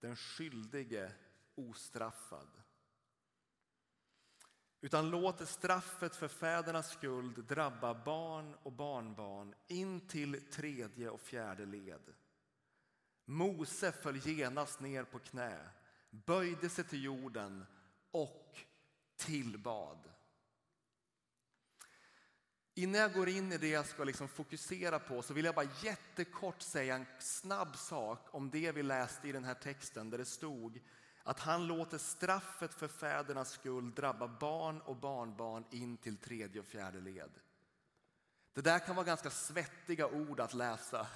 den 0.00 0.16
skyldige 0.16 1.12
ostraffad. 1.54 2.62
Utan 4.80 5.10
låter 5.10 5.44
straffet 5.44 6.16
för 6.16 6.28
fädernas 6.28 6.90
skuld 6.90 7.44
drabba 7.44 7.94
barn 7.94 8.54
och 8.62 8.72
barnbarn 8.72 9.54
in 9.66 10.00
till 10.00 10.50
tredje 10.50 11.10
och 11.10 11.20
fjärde 11.20 11.66
led. 11.66 12.14
Mose 13.24 13.92
föll 13.92 14.16
genast 14.16 14.80
ner 14.80 15.04
på 15.04 15.18
knä, 15.18 15.70
böjde 16.10 16.68
sig 16.68 16.84
till 16.84 17.04
jorden 17.04 17.66
och 18.10 18.58
tillbad. 19.16 19.98
Innan 22.74 23.00
jag 23.00 23.12
går 23.12 23.28
in 23.28 23.52
i 23.52 23.58
det 23.58 23.68
jag 23.68 23.86
ska 23.86 24.04
liksom 24.04 24.28
fokusera 24.28 24.98
på 24.98 25.22
så 25.22 25.34
vill 25.34 25.44
jag 25.44 25.54
bara 25.54 25.70
jättekort 25.82 26.62
säga 26.62 26.94
en 26.94 27.06
snabb 27.18 27.76
sak 27.76 28.28
om 28.30 28.50
det 28.50 28.72
vi 28.72 28.82
läste 28.82 29.28
i 29.28 29.32
den 29.32 29.44
här 29.44 29.54
texten 29.54 30.10
där 30.10 30.18
det 30.18 30.24
stod 30.24 30.80
att 31.28 31.40
han 31.40 31.66
låter 31.66 31.98
straffet 31.98 32.74
för 32.74 32.88
fädernas 32.88 33.50
skull 33.50 33.94
drabba 33.94 34.28
barn 34.28 34.80
och 34.80 34.96
barnbarn 34.96 35.64
in 35.70 35.96
till 35.96 36.16
tredje 36.16 36.60
och 36.60 36.66
fjärde 36.66 37.00
led. 37.00 37.30
Det 38.54 38.60
där 38.60 38.78
kan 38.78 38.96
vara 38.96 39.06
ganska 39.06 39.30
svettiga 39.30 40.06
ord 40.06 40.40
att 40.40 40.54
läsa. 40.54 41.06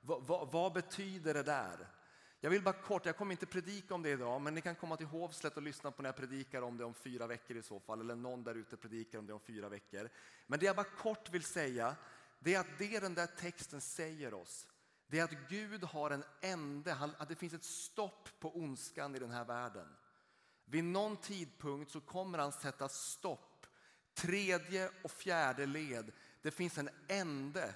Vad, 0.00 0.22
vad, 0.22 0.52
vad 0.52 0.72
betyder 0.72 1.34
det 1.34 1.42
där? 1.42 1.88
Jag 2.40 2.50
vill 2.50 2.62
bara 2.62 2.82
kort, 2.82 3.06
jag 3.06 3.16
kommer 3.16 3.32
inte 3.32 3.46
predika 3.46 3.94
om 3.94 4.02
det 4.02 4.10
idag, 4.10 4.40
men 4.40 4.54
ni 4.54 4.60
kan 4.60 4.74
komma 4.74 4.96
till 4.96 5.06
Hovslätt 5.06 5.56
och 5.56 5.62
lyssna 5.62 5.90
på 5.90 6.02
när 6.02 6.08
jag 6.08 6.16
predikar 6.16 6.62
om 6.62 6.76
det 6.76 6.84
om 6.84 6.94
fyra 6.94 7.26
veckor 7.26 7.56
i 7.56 7.62
så 7.62 7.80
fall, 7.80 8.00
eller 8.00 8.14
någon 8.14 8.44
där 8.44 8.54
ute 8.54 8.76
predikar 8.76 9.18
om 9.18 9.26
det 9.26 9.32
om 9.32 9.40
fyra 9.40 9.68
veckor. 9.68 10.08
Men 10.46 10.58
det 10.58 10.66
jag 10.66 10.76
bara 10.76 10.90
kort 10.98 11.30
vill 11.30 11.44
säga, 11.44 11.96
det 12.38 12.54
är 12.54 12.60
att 12.60 12.78
det 12.78 13.00
den 13.00 13.14
där 13.14 13.26
texten 13.26 13.80
säger 13.80 14.34
oss, 14.34 14.66
det 15.10 15.18
är 15.18 15.24
att 15.24 15.48
Gud 15.48 15.84
har 15.84 16.10
en 16.10 16.24
ände, 16.40 16.94
att 17.18 17.28
det 17.28 17.36
finns 17.36 17.54
ett 17.54 17.64
stopp 17.64 18.28
på 18.40 18.56
ondskan 18.56 19.16
i 19.16 19.18
den 19.18 19.30
här 19.30 19.44
världen. 19.44 19.88
Vid 20.64 20.84
någon 20.84 21.16
tidpunkt 21.16 21.90
så 21.90 22.00
kommer 22.00 22.38
han 22.38 22.52
sätta 22.52 22.88
stopp. 22.88 23.66
Tredje 24.14 24.90
och 25.02 25.10
fjärde 25.10 25.66
led, 25.66 26.12
det 26.42 26.50
finns 26.50 26.78
en 26.78 26.90
ände 27.08 27.74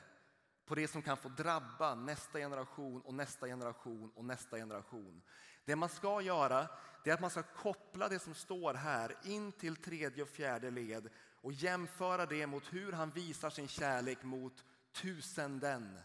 på 0.67 0.75
det 0.75 0.89
som 0.89 1.03
kan 1.03 1.17
få 1.17 1.29
drabba 1.29 1.95
nästa 1.95 2.39
generation 2.39 3.01
och 3.01 3.15
nästa 3.15 3.47
generation 3.47 4.11
och 4.15 4.25
nästa 4.25 4.57
generation. 4.57 5.23
Det 5.65 5.77
man 5.77 5.89
ska 5.89 6.21
göra 6.21 6.69
det 7.05 7.11
är 7.11 7.15
att 7.15 7.21
man 7.21 7.31
ska 7.31 7.43
koppla 7.43 8.09
det 8.09 8.19
som 8.19 8.35
står 8.35 8.75
här 8.75 9.17
in 9.25 9.53
till 9.53 9.77
tredje 9.77 10.23
och 10.23 10.29
fjärde 10.29 10.71
led 10.71 11.09
och 11.41 11.53
jämföra 11.53 12.27
det 12.27 12.47
mot 12.47 12.73
hur 12.73 12.93
han 12.93 13.11
visar 13.11 13.51
sin 13.51 13.69
kärlek 13.69 14.23
mot 14.23 14.65
tusenden. 14.93 15.99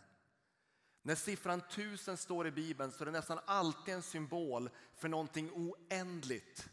När 1.01 1.15
siffran 1.15 1.61
tusen 1.71 2.17
står 2.17 2.47
i 2.47 2.51
Bibeln 2.51 2.91
så 2.91 3.03
är 3.03 3.05
det 3.05 3.11
nästan 3.11 3.39
alltid 3.45 3.93
en 3.93 4.01
symbol 4.01 4.69
för 4.95 5.07
någonting 5.07 5.51
oändligt. 5.51 6.69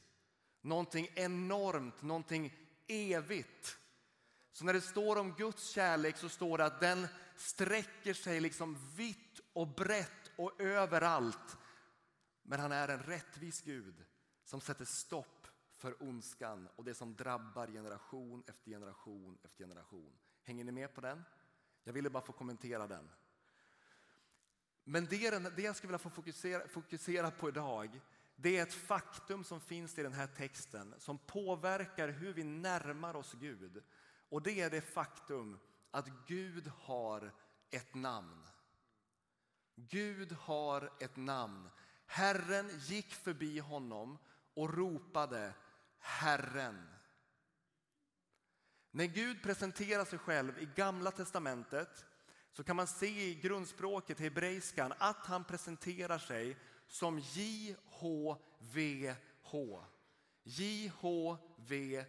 Någonting 0.61 1.09
enormt, 1.15 2.03
någonting 2.03 2.55
evigt. 2.87 3.79
Så 4.53 4.65
när 4.65 4.73
det 4.73 4.81
står 4.81 5.17
om 5.17 5.33
Guds 5.33 5.69
kärlek 5.69 6.17
så 6.17 6.29
står 6.29 6.59
det 6.59 6.65
att 6.65 6.81
den 6.81 7.09
sträcker 7.37 8.15
sig 8.15 8.41
liksom 8.41 8.79
vitt 8.97 9.41
och 9.53 9.69
brett 9.69 10.31
och 10.37 10.61
överallt. 10.61 11.57
Men 12.43 12.61
han 12.61 12.73
är 12.73 12.89
en 12.89 13.03
rättvis 13.03 13.63
Gud 13.63 14.05
som 14.45 14.61
sätter 14.61 14.85
stopp 14.85 15.49
för 15.77 16.03
ondskan 16.03 16.69
och 16.77 16.85
det 16.85 16.95
som 16.95 17.15
drabbar 17.15 17.67
generation 17.67 18.43
efter 18.47 18.71
generation 18.71 19.39
efter 19.45 19.65
generation. 19.65 20.13
Hänger 20.43 20.65
ni 20.65 20.73
med 20.73 20.95
på 20.95 21.01
den? 21.01 21.25
Jag 21.85 21.93
ville 21.93 22.11
bara 22.11 22.25
få 22.25 22.33
kommentera 22.33 22.87
den. 22.87 23.11
Men 24.89 25.07
det, 25.07 25.57
det 25.57 25.63
jag 25.63 25.77
skulle 25.77 25.89
vilja 25.89 25.99
få 25.99 26.11
fokusera, 26.11 26.69
fokusera 26.69 27.31
på 27.31 27.49
idag 27.49 28.01
det 28.37 28.57
är 28.57 28.63
ett 28.63 28.75
faktum 28.75 29.45
som 29.45 29.61
finns 29.61 29.99
i 29.99 30.03
den 30.03 30.13
här 30.13 30.27
texten 30.27 30.95
som 30.99 31.19
påverkar 31.19 32.09
hur 32.09 32.33
vi 32.33 32.45
närmar 32.45 33.17
oss 33.17 33.33
Gud. 33.33 33.83
Och 34.29 34.43
det 34.43 34.61
är 34.61 34.71
det 34.71 34.81
faktum 34.81 35.59
att 35.91 36.09
Gud 36.27 36.67
har 36.67 37.35
ett 37.71 37.95
namn. 37.95 38.47
Gud 39.77 40.33
har 40.33 40.93
ett 41.01 41.17
namn. 41.17 41.71
Herren 42.07 42.71
gick 42.79 43.15
förbi 43.15 43.59
honom 43.59 44.19
och 44.55 44.75
ropade 44.75 45.55
Herren. 45.99 46.89
När 48.91 49.07
Gud 49.07 49.43
presenterar 49.43 50.05
sig 50.05 50.19
själv 50.19 50.59
i 50.59 50.69
Gamla 50.75 51.11
testamentet 51.11 52.07
så 52.57 52.65
kan 52.65 52.77
man 52.77 52.87
se 52.87 53.07
i 53.07 53.35
grundspråket 53.35 54.21
hebreiskan 54.21 54.93
att 54.99 55.27
han 55.27 55.45
presenterar 55.45 56.19
sig 56.19 56.57
som 56.87 57.19
JHVH. 57.19 58.37
JHVH. 60.43 62.07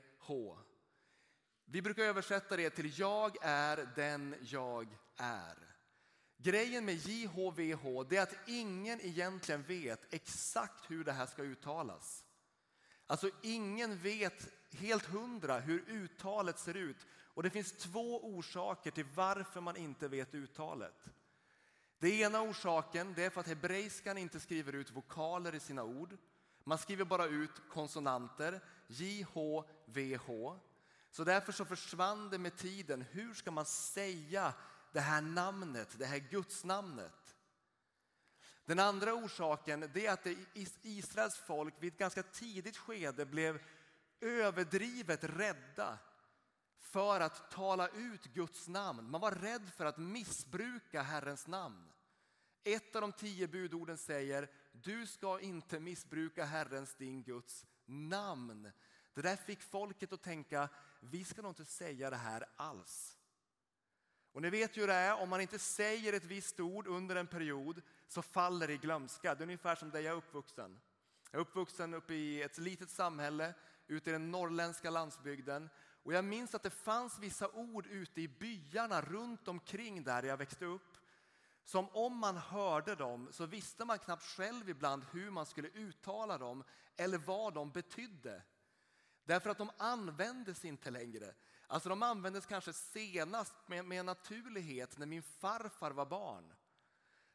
Vi 1.66 1.82
brukar 1.82 2.04
översätta 2.04 2.58
det 2.58 2.70
till 2.70 3.00
jag 3.00 3.36
är 3.42 3.90
den 3.96 4.36
jag 4.42 4.88
är. 5.18 5.58
Grejen 6.38 6.86
med 6.86 6.96
JHVH 6.96 8.04
det 8.10 8.18
är 8.18 8.24
att 8.24 8.48
ingen 8.48 9.02
egentligen 9.02 9.64
vet 9.64 10.14
exakt 10.14 10.92
hur 10.92 11.04
det 11.04 11.12
här 11.12 11.26
ska 11.26 11.42
uttalas. 11.42 12.24
Alltså 13.08 13.30
ingen 13.42 13.98
vet 13.98 14.48
helt 14.72 15.06
hundra 15.06 15.60
hur 15.60 15.84
uttalet 15.88 16.60
ser 16.60 16.74
ut. 16.74 17.06
Och 17.38 17.44
det 17.44 17.50
finns 17.50 17.72
två 17.72 18.26
orsaker 18.26 18.92
till 18.92 19.06
varför 19.16 19.62
man 19.62 19.78
inte 19.78 20.08
vet 20.08 20.36
uttalet. 20.36 21.10
Den 22.00 22.12
ena 22.12 22.42
orsaken 22.42 23.14
det 23.14 23.24
är 23.24 23.30
för 23.30 23.42
att 23.42 23.48
hebreiskan 23.48 24.18
inte 24.18 24.40
skriver 24.40 24.74
ut 24.74 24.92
vokaler 24.92 25.56
i 25.56 25.60
sina 25.60 25.84
ord. 25.84 26.18
Man 26.64 26.78
skriver 26.78 27.06
bara 27.06 27.26
ut 27.26 27.62
konsonanter, 27.70 28.62
J, 28.88 29.26
H, 29.34 29.66
V, 29.86 30.20
H. 30.26 30.60
Så 31.12 31.24
därför 31.24 31.52
så 31.52 31.66
försvann 31.66 32.30
det 32.30 32.38
med 32.38 32.58
tiden. 32.58 33.02
Hur 33.02 33.34
ska 33.34 33.52
man 33.52 33.66
säga 33.66 34.54
det 34.92 35.00
här 35.00 35.22
namnet, 35.22 36.00
det 36.00 36.06
här 36.06 36.20
gudsnamnet? 36.20 37.36
Den 38.66 38.80
andra 38.80 39.14
orsaken 39.14 39.90
det 39.94 40.06
är 40.06 40.14
att 40.14 40.28
Israels 40.84 41.38
folk 41.38 41.74
vid 41.80 41.94
ett 41.94 42.00
ganska 42.00 42.24
tidigt 42.24 42.78
skede 42.78 43.26
blev 43.26 43.62
överdrivet 44.22 45.24
rädda 45.24 46.00
för 46.98 47.20
att 47.20 47.52
tala 47.52 47.88
ut 47.88 48.24
Guds 48.26 48.68
namn. 48.68 49.10
Man 49.10 49.22
var 49.22 49.32
rädd 49.32 49.72
för 49.76 49.86
att 49.86 49.98
missbruka 49.98 51.02
Herrens 51.02 51.48
namn. 51.48 51.90
Ett 52.64 52.96
av 52.96 53.02
de 53.02 53.12
tio 53.12 53.48
budorden 53.48 53.98
säger 53.98 54.50
du 54.72 55.08
ska 55.08 55.40
inte 55.40 55.80
missbruka 55.80 56.46
Herrens, 56.46 56.96
din 56.96 57.24
Guds 57.24 57.66
namn. 57.86 58.72
Det 59.14 59.22
där 59.22 59.36
fick 59.36 59.62
folket 59.62 60.14
att 60.14 60.22
tänka 60.22 60.70
vi 61.00 61.24
ska 61.24 61.42
nog 61.42 61.52
inte 61.52 61.66
säga 61.66 62.10
det 62.10 62.16
här 62.16 62.46
alls. 62.56 63.18
Och 64.32 64.42
ni 64.42 64.50
vet 64.50 64.78
ju 64.78 64.82
hur 64.82 64.88
det 64.88 64.94
är, 64.94 65.22
om 65.22 65.30
man 65.30 65.42
inte 65.42 65.60
säger 65.60 66.14
ett 66.14 66.26
visst 66.26 66.60
ord 66.60 66.88
under 66.88 67.16
en 67.16 67.28
period 67.28 67.82
så 68.08 68.22
faller 68.22 68.68
det 68.68 68.74
i 68.74 68.78
glömska. 68.78 69.36
Det 69.36 69.42
är 69.42 69.46
ungefär 69.46 69.76
som 69.76 69.90
där 69.90 70.00
jag 70.00 70.14
är 70.14 70.18
uppvuxen. 70.18 70.80
Jag 71.32 71.40
är 71.40 71.42
uppvuxen 71.42 71.94
uppe 71.94 72.14
i 72.14 72.42
ett 72.42 72.58
litet 72.58 72.90
samhälle 72.90 73.54
ute 73.88 74.10
i 74.10 74.14
den 74.14 74.32
norrländska 74.32 74.90
landsbygden. 74.90 75.70
Och 76.08 76.14
jag 76.14 76.26
minns 76.26 76.56
att 76.56 76.64
det 76.64 76.70
fanns 76.70 77.20
vissa 77.20 77.50
ord 77.50 77.88
ute 77.88 78.22
i 78.22 78.28
byarna 78.28 79.02
runt 79.02 79.48
omkring 79.48 80.04
där 80.04 80.24
jag 80.24 80.38
växte 80.38 80.66
upp. 80.66 80.98
Som 81.64 81.90
om 81.90 82.18
man 82.18 82.38
hörde 82.38 82.96
dem 82.96 83.30
så 83.32 83.46
visste 83.46 83.86
man 83.86 84.00
knappt 84.00 84.24
själv 84.24 84.70
ibland 84.70 85.06
hur 85.12 85.32
man 85.32 85.46
skulle 85.46 85.68
uttala 85.68 86.38
dem 86.38 86.64
eller 86.98 87.18
vad 87.18 87.54
de 87.54 87.72
betydde. 87.72 88.42
Därför 89.24 89.50
att 89.50 89.58
de 89.58 89.70
användes 89.78 90.66
inte 90.66 90.92
längre. 90.92 91.34
Alltså 91.68 91.90
de 91.90 92.04
användes 92.04 92.46
kanske 92.46 92.74
senast 92.74 93.54
med, 93.66 93.86
med 93.86 94.06
naturlighet 94.06 94.98
när 94.98 95.06
min 95.06 95.24
farfar 95.24 95.92
var 95.92 96.06
barn. 96.06 96.54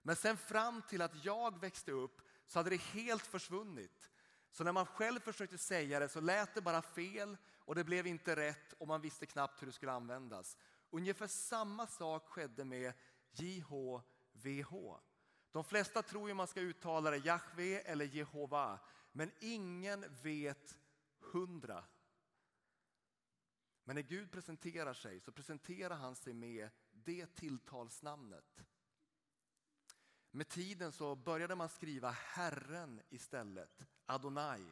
Men 0.03 0.17
sen 0.17 0.37
fram 0.37 0.83
till 0.89 1.03
att 1.03 1.25
jag 1.25 1.61
växte 1.61 1.93
upp 1.93 2.23
så 2.47 2.59
hade 2.59 2.71
det 2.71 2.83
helt 2.83 3.27
försvunnit. 3.27 4.12
Så 4.53 4.65
när 4.65 4.73
man 4.73 4.87
själv 4.87 5.21
försökte 5.21 5.59
säga 5.59 5.99
det 5.99 6.09
så 6.09 6.21
lät 6.21 6.55
det 6.55 6.61
bara 6.61 6.83
fel 6.83 7.37
och 7.59 7.75
det 7.75 7.85
blev 7.85 8.07
inte 8.07 8.37
rätt 8.37 8.73
och 8.73 8.89
man 8.89 9.01
visste 9.01 9.27
knappt 9.27 9.63
hur 9.63 9.67
det 9.67 9.73
skulle 9.73 9.93
användas. 9.93 10.57
Ungefär 10.91 11.27
samma 11.27 11.87
sak 11.87 12.29
skedde 12.29 12.65
med 12.65 12.93
JHVH. 13.33 14.75
De 15.51 15.65
flesta 15.65 16.03
tror 16.03 16.29
ju 16.29 16.35
man 16.35 16.47
ska 16.47 16.61
uttala 16.61 17.11
det 17.11 17.17
Jahve 17.17 17.81
eller 17.81 18.05
Jehova, 18.05 18.79
men 19.13 19.31
ingen 19.41 20.05
vet 20.23 20.79
hundra. 21.21 21.85
Men 23.85 23.95
när 23.95 24.03
Gud 24.03 24.33
presenterar 24.33 24.95
sig 24.95 25.21
så 25.21 25.33
presenterar 25.33 25.97
han 25.97 26.17
sig 26.17 26.33
med 26.33 26.71
det 26.91 27.27
tilltalsnamnet. 27.35 28.65
Med 30.35 30.49
tiden 30.49 30.93
så 30.93 31.15
började 31.15 31.55
man 31.55 31.69
skriva 31.69 32.11
Herren 32.11 33.01
istället, 33.09 33.83
Adonai. 34.07 34.65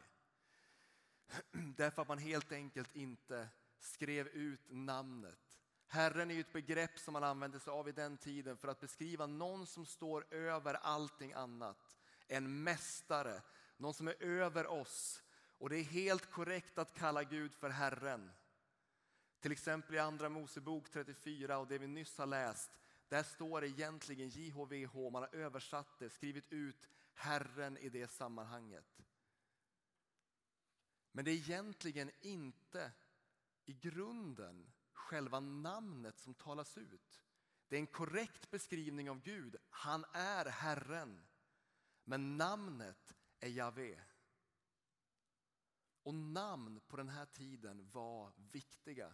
Därför 1.77 2.03
att 2.03 2.09
man 2.09 2.19
helt 2.19 2.53
enkelt 2.53 2.97
inte 2.97 3.49
skrev 3.79 4.27
ut 4.27 4.61
namnet. 4.69 5.59
Herren 5.87 6.31
är 6.31 6.41
ett 6.41 6.53
begrepp 6.53 6.99
som 6.99 7.13
man 7.13 7.25
använde 7.25 7.61
sig 7.61 7.71
av 7.71 7.89
i 7.89 7.93
den 7.93 8.17
tiden 8.17 8.57
för 8.57 8.69
att 8.69 8.81
beskriva 8.81 9.27
någon 9.27 9.67
som 9.67 9.87
står 9.87 10.35
över 10.35 10.75
allting 10.75 11.33
annat. 11.33 11.97
en 12.27 12.63
mästare, 12.63 13.43
någon 13.77 13.95
som 13.95 14.09
är 14.09 14.23
över 14.23 14.67
oss. 14.67 15.23
Och 15.59 15.69
det 15.69 15.77
är 15.77 15.85
helt 15.85 16.31
korrekt 16.31 16.79
att 16.79 16.95
kalla 16.95 17.25
Gud 17.25 17.55
för 17.55 17.71
Herren. 17.71 18.31
Till 19.41 19.53
exempel 19.53 19.95
i 19.95 19.99
Andra 19.99 20.29
Mosebok 20.29 20.91
34 20.91 21.59
och 21.59 21.67
det 21.67 21.79
vi 21.79 21.87
nyss 21.87 22.19
har 22.19 22.27
läst. 22.27 22.80
Där 23.11 23.23
står 23.23 23.61
det 23.61 23.69
egentligen 23.69 24.29
JHVH, 24.29 25.11
man 25.13 25.23
har 25.23 25.35
översatt 25.35 25.99
det, 25.99 26.11
skrivit 26.11 26.53
ut 26.53 26.89
Herren 27.15 27.77
i 27.77 27.89
det 27.89 28.09
sammanhanget. 28.09 29.01
Men 31.13 31.25
det 31.25 31.31
är 31.31 31.35
egentligen 31.35 32.11
inte 32.21 32.93
i 33.65 33.73
grunden 33.73 34.73
själva 34.93 35.41
namnet 35.41 36.19
som 36.19 36.35
talas 36.35 36.79
ut. 36.79 37.23
Det 37.69 37.77
är 37.77 37.81
en 37.81 37.87
korrekt 37.87 38.51
beskrivning 38.51 39.11
av 39.11 39.23
Gud. 39.23 39.57
Han 39.71 40.05
är 40.13 40.45
Herren. 40.45 41.23
Men 42.05 42.37
namnet 42.37 43.15
är 43.41 43.49
Javé. 43.49 44.01
Och 46.03 46.15
namn 46.15 46.81
på 46.89 46.97
den 46.97 47.09
här 47.09 47.27
tiden 47.27 47.91
var 47.91 48.33
viktiga. 48.53 49.13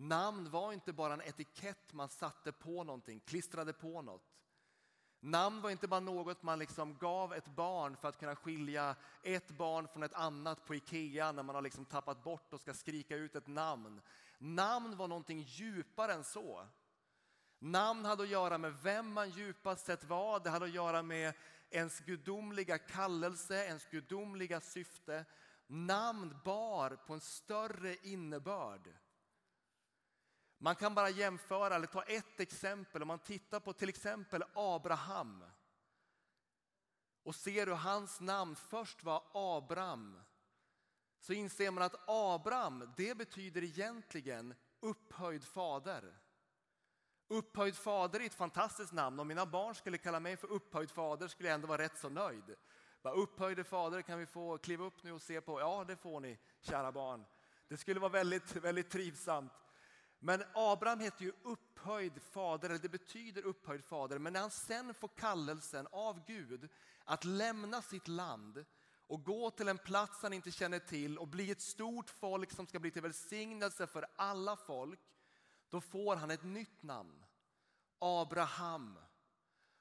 Namn 0.00 0.50
var 0.50 0.72
inte 0.72 0.92
bara 0.92 1.12
en 1.12 1.22
etikett 1.22 1.92
man 1.92 2.08
satte 2.08 2.52
på 2.52 2.84
någonting, 2.84 3.20
klistrade 3.20 3.72
på 3.72 4.02
något. 4.02 4.22
Namn 5.20 5.60
var 5.60 5.70
inte 5.70 5.88
bara 5.88 6.00
något 6.00 6.42
man 6.42 6.58
liksom 6.58 6.98
gav 6.98 7.34
ett 7.34 7.48
barn 7.48 7.96
för 7.96 8.08
att 8.08 8.18
kunna 8.18 8.36
skilja 8.36 8.96
ett 9.22 9.50
barn 9.50 9.88
från 9.88 10.02
ett 10.02 10.14
annat 10.14 10.64
på 10.64 10.74
Ikea 10.74 11.32
när 11.32 11.42
man 11.42 11.54
har 11.54 11.62
liksom 11.62 11.84
tappat 11.84 12.24
bort 12.24 12.52
och 12.52 12.60
ska 12.60 12.74
skrika 12.74 13.16
ut 13.16 13.36
ett 13.36 13.46
namn. 13.46 14.00
Namn 14.38 14.96
var 14.96 15.08
någonting 15.08 15.40
djupare 15.40 16.12
än 16.12 16.24
så. 16.24 16.66
Namn 17.58 18.04
hade 18.04 18.22
att 18.22 18.28
göra 18.28 18.58
med 18.58 18.74
vem 18.82 19.12
man 19.12 19.30
djupast 19.30 19.86
sett 19.86 20.04
var. 20.04 20.40
Det 20.40 20.50
hade 20.50 20.64
att 20.64 20.70
göra 20.70 21.02
med 21.02 21.34
ens 21.70 22.00
gudomliga 22.00 22.78
kallelse, 22.78 23.66
ens 23.66 23.86
gudomliga 23.86 24.60
syfte. 24.60 25.24
Namn 25.66 26.38
bar 26.44 26.98
på 27.06 27.14
en 27.14 27.20
större 27.20 27.96
innebörd. 28.02 28.88
Man 30.58 30.76
kan 30.76 30.94
bara 30.94 31.10
jämföra 31.10 31.74
eller 31.74 31.86
ta 31.86 32.02
ett 32.02 32.40
exempel. 32.40 33.02
Om 33.02 33.08
man 33.08 33.18
tittar 33.18 33.60
på 33.60 33.72
till 33.72 33.88
exempel 33.88 34.44
Abraham 34.54 35.44
och 37.22 37.34
ser 37.34 37.66
hur 37.66 37.74
hans 37.74 38.20
namn 38.20 38.56
först 38.56 39.04
var 39.04 39.22
Abram 39.34 40.20
så 41.20 41.32
inser 41.32 41.70
man 41.70 41.82
att 41.82 42.08
Abram 42.08 42.92
det 42.96 43.16
betyder 43.16 43.64
egentligen 43.64 44.54
upphöjd 44.80 45.44
fader. 45.44 46.18
Upphöjd 47.28 47.76
fader 47.76 48.20
är 48.20 48.26
ett 48.26 48.34
fantastiskt 48.34 48.92
namn. 48.92 49.20
Om 49.20 49.28
mina 49.28 49.46
barn 49.46 49.74
skulle 49.74 49.98
kalla 49.98 50.20
mig 50.20 50.36
för 50.36 50.52
upphöjd 50.52 50.90
fader 50.90 51.28
skulle 51.28 51.48
jag 51.48 51.54
ändå 51.54 51.66
vara 51.66 51.82
rätt 51.82 51.98
så 51.98 52.08
nöjd. 52.08 52.56
Bara, 53.02 53.14
upphöjde 53.14 53.64
fader 53.64 54.02
kan 54.02 54.18
vi 54.18 54.26
få 54.26 54.58
kliva 54.58 54.84
upp 54.84 55.02
nu 55.02 55.12
och 55.12 55.22
se 55.22 55.40
på? 55.40 55.60
Ja, 55.60 55.84
det 55.88 55.96
får 55.96 56.20
ni 56.20 56.38
kära 56.60 56.92
barn. 56.92 57.24
Det 57.68 57.76
skulle 57.76 58.00
vara 58.00 58.12
väldigt, 58.12 58.56
väldigt 58.56 58.90
trivsamt. 58.90 59.52
Men 60.18 60.42
Abraham 60.54 61.00
heter 61.00 61.24
ju 61.24 61.32
upphöjd 61.42 62.22
fader, 62.22 62.70
eller 62.70 62.78
det 62.78 62.88
betyder 62.88 63.42
upphöjd 63.42 63.84
fader. 63.84 64.18
Men 64.18 64.32
när 64.32 64.40
han 64.40 64.50
sen 64.50 64.94
får 64.94 65.08
kallelsen 65.08 65.86
av 65.92 66.24
Gud 66.26 66.68
att 67.04 67.24
lämna 67.24 67.82
sitt 67.82 68.08
land 68.08 68.64
och 69.06 69.24
gå 69.24 69.50
till 69.50 69.68
en 69.68 69.78
plats 69.78 70.22
han 70.22 70.32
inte 70.32 70.50
känner 70.50 70.78
till 70.78 71.18
och 71.18 71.28
bli 71.28 71.50
ett 71.50 71.60
stort 71.60 72.10
folk 72.10 72.52
som 72.52 72.66
ska 72.66 72.78
bli 72.78 72.90
till 72.90 73.02
välsignelse 73.02 73.86
för 73.86 74.06
alla 74.16 74.56
folk. 74.56 75.00
Då 75.68 75.80
får 75.80 76.16
han 76.16 76.30
ett 76.30 76.44
nytt 76.44 76.82
namn. 76.82 77.24
Abraham. 77.98 78.98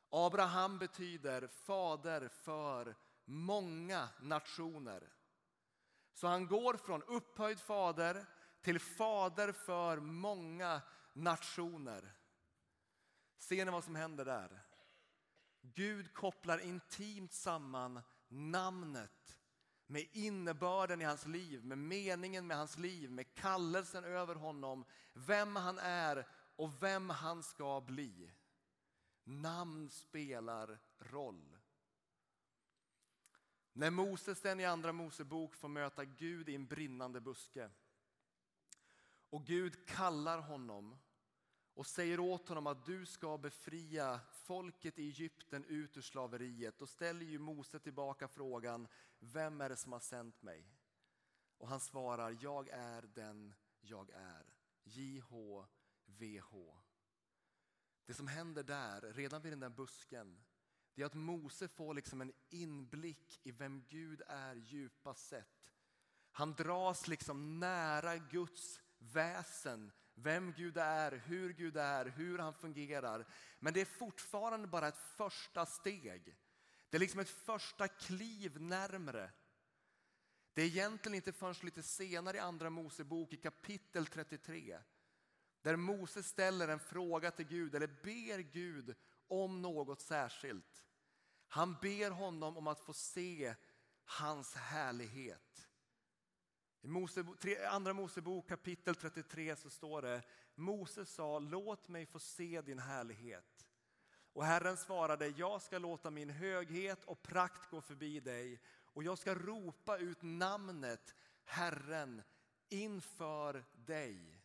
Abraham 0.10 0.78
betyder 0.78 1.48
fader 1.48 2.28
för 2.28 2.96
många 3.26 4.10
nationer. 4.20 5.14
Så 6.14 6.28
han 6.28 6.48
går 6.48 6.74
från 6.74 7.04
upphöjd 7.04 7.60
fader 7.60 8.26
till 8.68 8.80
fader 8.80 9.52
för 9.52 10.00
många 10.00 10.82
nationer. 11.14 12.14
Ser 13.38 13.66
ni 13.66 13.72
vad 13.72 13.84
som 13.84 13.96
händer 13.96 14.26
där? 14.26 14.62
Gud 15.62 16.14
kopplar 16.14 16.60
intimt 16.60 17.34
samman 17.34 18.02
namnet 18.28 19.40
med 19.86 20.08
innebörden 20.12 21.02
i 21.02 21.06
hans 21.06 21.26
liv, 21.26 21.66
med 21.66 21.78
meningen 21.78 22.48
med 22.48 22.58
hans 22.58 22.78
liv, 22.78 23.12
med 23.12 23.34
kallelsen 23.34 24.04
över 24.04 24.36
honom, 24.36 24.86
vem 25.14 25.56
han 25.56 25.80
är 25.80 26.28
och 26.56 26.84
vem 26.84 27.10
han 27.10 27.44
ska 27.44 27.82
bli. 27.82 28.32
Namn 29.24 29.90
spelar 29.90 30.80
roll. 30.98 31.58
När 33.74 33.90
Moses 33.90 34.40
sen 34.40 34.60
i 34.60 34.66
andra 34.66 34.92
Mosebok 34.92 35.56
får 35.56 35.68
möta 35.68 36.06
Gud 36.06 36.50
i 36.50 36.56
en 36.56 36.68
brinnande 36.68 37.22
buske 37.22 37.70
och 39.30 39.46
Gud 39.46 39.88
kallar 39.88 40.40
honom 40.40 40.98
och 41.74 41.88
säger 41.88 42.20
åt 42.20 42.50
honom 42.50 42.68
att 42.68 42.86
du 42.86 43.06
ska 43.06 43.38
befria 43.38 44.20
folket 44.34 45.00
i 45.00 45.08
Egypten 45.08 45.66
ut 45.66 45.98
ur 45.98 46.02
slaveriet. 46.02 46.80
Då 46.80 46.88
ställer 46.88 47.26
ju 47.26 47.40
Mose 47.40 47.80
tillbaka 47.80 48.28
frågan, 48.28 48.88
vem 49.20 49.62
är 49.62 49.70
det 49.70 49.76
som 49.76 49.92
har 49.92 50.00
sänt 50.00 50.42
mig? 50.42 50.66
Och 51.58 51.68
han 51.68 51.80
svarar, 51.80 52.38
jag 52.42 52.70
är 52.70 53.02
den 53.02 53.54
jag 53.82 54.10
är. 54.10 54.54
JHVH. 54.84 56.56
Det 58.06 58.14
som 58.14 58.28
händer 58.28 58.64
där, 58.64 59.14
redan 59.14 59.42
vid 59.42 59.52
den 59.52 59.60
där 59.60 59.70
busken, 59.70 60.44
det 60.94 61.02
är 61.02 61.06
att 61.06 61.14
Mose 61.14 61.68
får 61.68 61.94
liksom 61.94 62.22
en 62.22 62.34
inblick 62.50 63.40
i 63.44 63.52
vem 63.52 63.86
Gud 63.90 64.22
är 64.28 64.56
djupast 64.56 65.28
sett. 65.28 65.74
Han 66.32 66.54
dras 66.54 67.08
liksom 67.08 67.60
nära 67.60 68.18
Guds 68.18 68.82
väsen, 69.00 69.92
vem 70.14 70.54
Gud 70.54 70.78
är, 70.78 71.12
hur 71.12 71.54
Gud 71.54 71.78
är, 71.78 72.06
hur 72.06 72.40
han 72.40 72.54
fungerar. 72.54 73.26
Men 73.60 73.74
det 73.74 73.82
är 73.82 73.86
fortfarande 73.86 74.68
bara 74.68 74.88
ett 74.88 75.00
första 75.18 75.66
steg. 75.66 76.38
Det 76.90 76.98
är 76.98 77.00
liksom 77.00 77.20
ett 77.20 77.30
första 77.30 77.88
kliv 77.88 78.62
närmre. 78.62 79.32
Det 80.54 80.62
är 80.62 80.66
egentligen 80.66 81.16
inte 81.16 81.34
förrän 81.34 81.56
lite 81.62 81.84
senare 81.84 82.38
i 82.38 82.40
Andra 82.40 82.70
Mosebok 82.70 83.34
i 83.34 83.38
kapitel 83.38 84.06
33 84.06 84.80
där 85.62 85.76
Mose 85.76 86.24
ställer 86.24 86.68
en 86.68 86.80
fråga 86.80 87.32
till 87.32 87.48
Gud 87.48 87.76
eller 87.76 87.88
ber 87.88 88.40
Gud 88.40 88.96
om 89.28 89.62
något 89.62 90.02
särskilt. 90.02 90.86
Han 91.48 91.78
ber 91.82 92.12
honom 92.12 92.58
om 92.58 92.68
att 92.68 92.80
få 92.80 92.94
se 92.94 93.56
hans 94.06 94.56
härlighet. 94.56 95.67
I 97.44 97.58
andra 97.66 97.94
Mosebok 97.94 98.50
kapitel 98.50 98.96
33 98.96 99.56
så 99.56 99.70
står 99.70 100.02
det 100.02 100.22
Mose 100.56 101.06
sa 101.06 101.40
låt 101.40 101.88
mig 101.88 102.06
få 102.06 102.20
se 102.20 102.62
din 102.62 102.80
härlighet. 102.80 103.68
Och 104.34 104.46
Herren 104.46 104.78
svarade 104.78 105.28
jag 105.28 105.62
ska 105.62 105.78
låta 105.78 106.12
min 106.12 106.30
höghet 106.30 107.04
och 107.06 107.22
prakt 107.22 107.70
gå 107.70 107.82
förbi 107.82 108.20
dig 108.20 108.60
och 108.70 109.04
jag 109.04 109.18
ska 109.18 109.36
ropa 109.36 109.98
ut 109.98 110.22
namnet 110.22 111.16
Herren 111.46 112.22
inför 112.70 113.66
dig. 113.72 114.42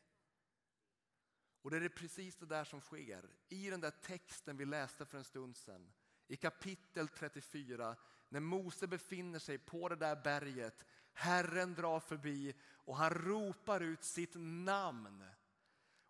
Och 1.62 1.70
det 1.70 1.76
är 1.76 1.88
precis 1.88 2.37
det 2.37 2.46
där 2.46 2.64
som 2.64 2.81
sker 2.81 3.31
i 3.48 3.70
den 3.70 3.81
där 3.81 3.90
texten 3.90 4.57
vi 4.57 4.64
läste 4.64 5.07
för 5.07 5.18
en 5.18 5.24
stund 5.24 5.57
sedan. 5.57 5.92
I 6.26 6.37
kapitel 6.37 7.09
34 7.09 7.96
när 8.28 8.40
Mose 8.40 8.87
befinner 8.87 9.38
sig 9.38 9.59
på 9.59 9.88
det 9.88 9.96
där 9.96 10.16
berget 10.16 10.85
Herren 11.12 11.75
drar 11.75 12.01
förbi 12.01 12.55
och 12.85 12.96
han 12.96 13.11
ropar 13.11 13.81
ut 13.81 14.05
sitt 14.05 14.35
namn. 14.35 15.25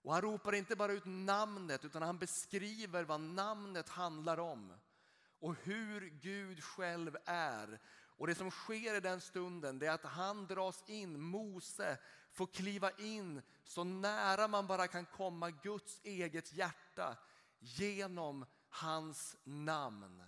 Och 0.02 0.12
han 0.12 0.22
ropar 0.22 0.54
inte 0.54 0.76
bara 0.76 0.92
ut 0.92 1.04
namnet 1.04 1.84
utan 1.84 2.02
han 2.02 2.18
beskriver 2.18 3.04
vad 3.04 3.20
namnet 3.20 3.88
handlar 3.88 4.40
om. 4.40 4.72
Och 5.40 5.56
hur 5.62 6.00
Gud 6.00 6.64
själv 6.64 7.16
är. 7.24 7.80
Och 8.16 8.26
det 8.26 8.34
som 8.34 8.50
sker 8.50 8.94
i 8.94 9.00
den 9.00 9.20
stunden 9.20 9.78
det 9.78 9.86
är 9.86 9.90
att 9.90 10.04
han 10.04 10.46
dras 10.46 10.84
in, 10.86 11.20
Mose 11.20 11.98
får 12.32 12.46
kliva 12.46 12.90
in 12.90 13.42
så 13.64 13.84
nära 13.84 14.48
man 14.48 14.66
bara 14.66 14.88
kan 14.88 15.06
komma 15.06 15.50
Guds 15.50 16.00
eget 16.04 16.52
hjärta 16.52 17.16
genom 17.58 18.46
hans 18.68 19.36
namn. 19.44 20.22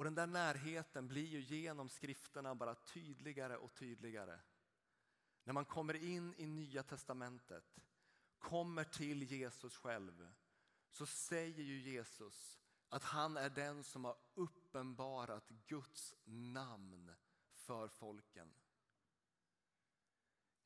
Och 0.00 0.04
den 0.04 0.14
där 0.14 0.26
närheten 0.26 1.08
blir 1.08 1.26
ju 1.26 1.40
genom 1.40 1.88
skrifterna 1.88 2.54
bara 2.54 2.74
tydligare 2.74 3.56
och 3.56 3.74
tydligare. 3.74 4.40
När 5.44 5.52
man 5.52 5.64
kommer 5.64 5.94
in 5.94 6.34
i 6.36 6.46
Nya 6.46 6.82
Testamentet, 6.82 7.78
kommer 8.38 8.84
till 8.84 9.22
Jesus 9.22 9.76
själv, 9.76 10.28
så 10.90 11.06
säger 11.06 11.62
ju 11.62 11.80
Jesus 11.80 12.60
att 12.88 13.02
han 13.02 13.36
är 13.36 13.50
den 13.50 13.84
som 13.84 14.04
har 14.04 14.16
uppenbarat 14.34 15.48
Guds 15.66 16.14
namn 16.24 17.12
för 17.52 17.88
folken. 17.88 18.54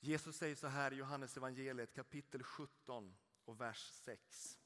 Jesus 0.00 0.36
säger 0.36 0.56
så 0.56 0.66
här 0.66 0.92
i 0.92 0.96
Johannes 0.96 1.36
evangeliet 1.36 1.94
kapitel 1.94 2.42
17 2.42 3.16
och 3.44 3.60
vers 3.60 3.90
6 4.04 4.58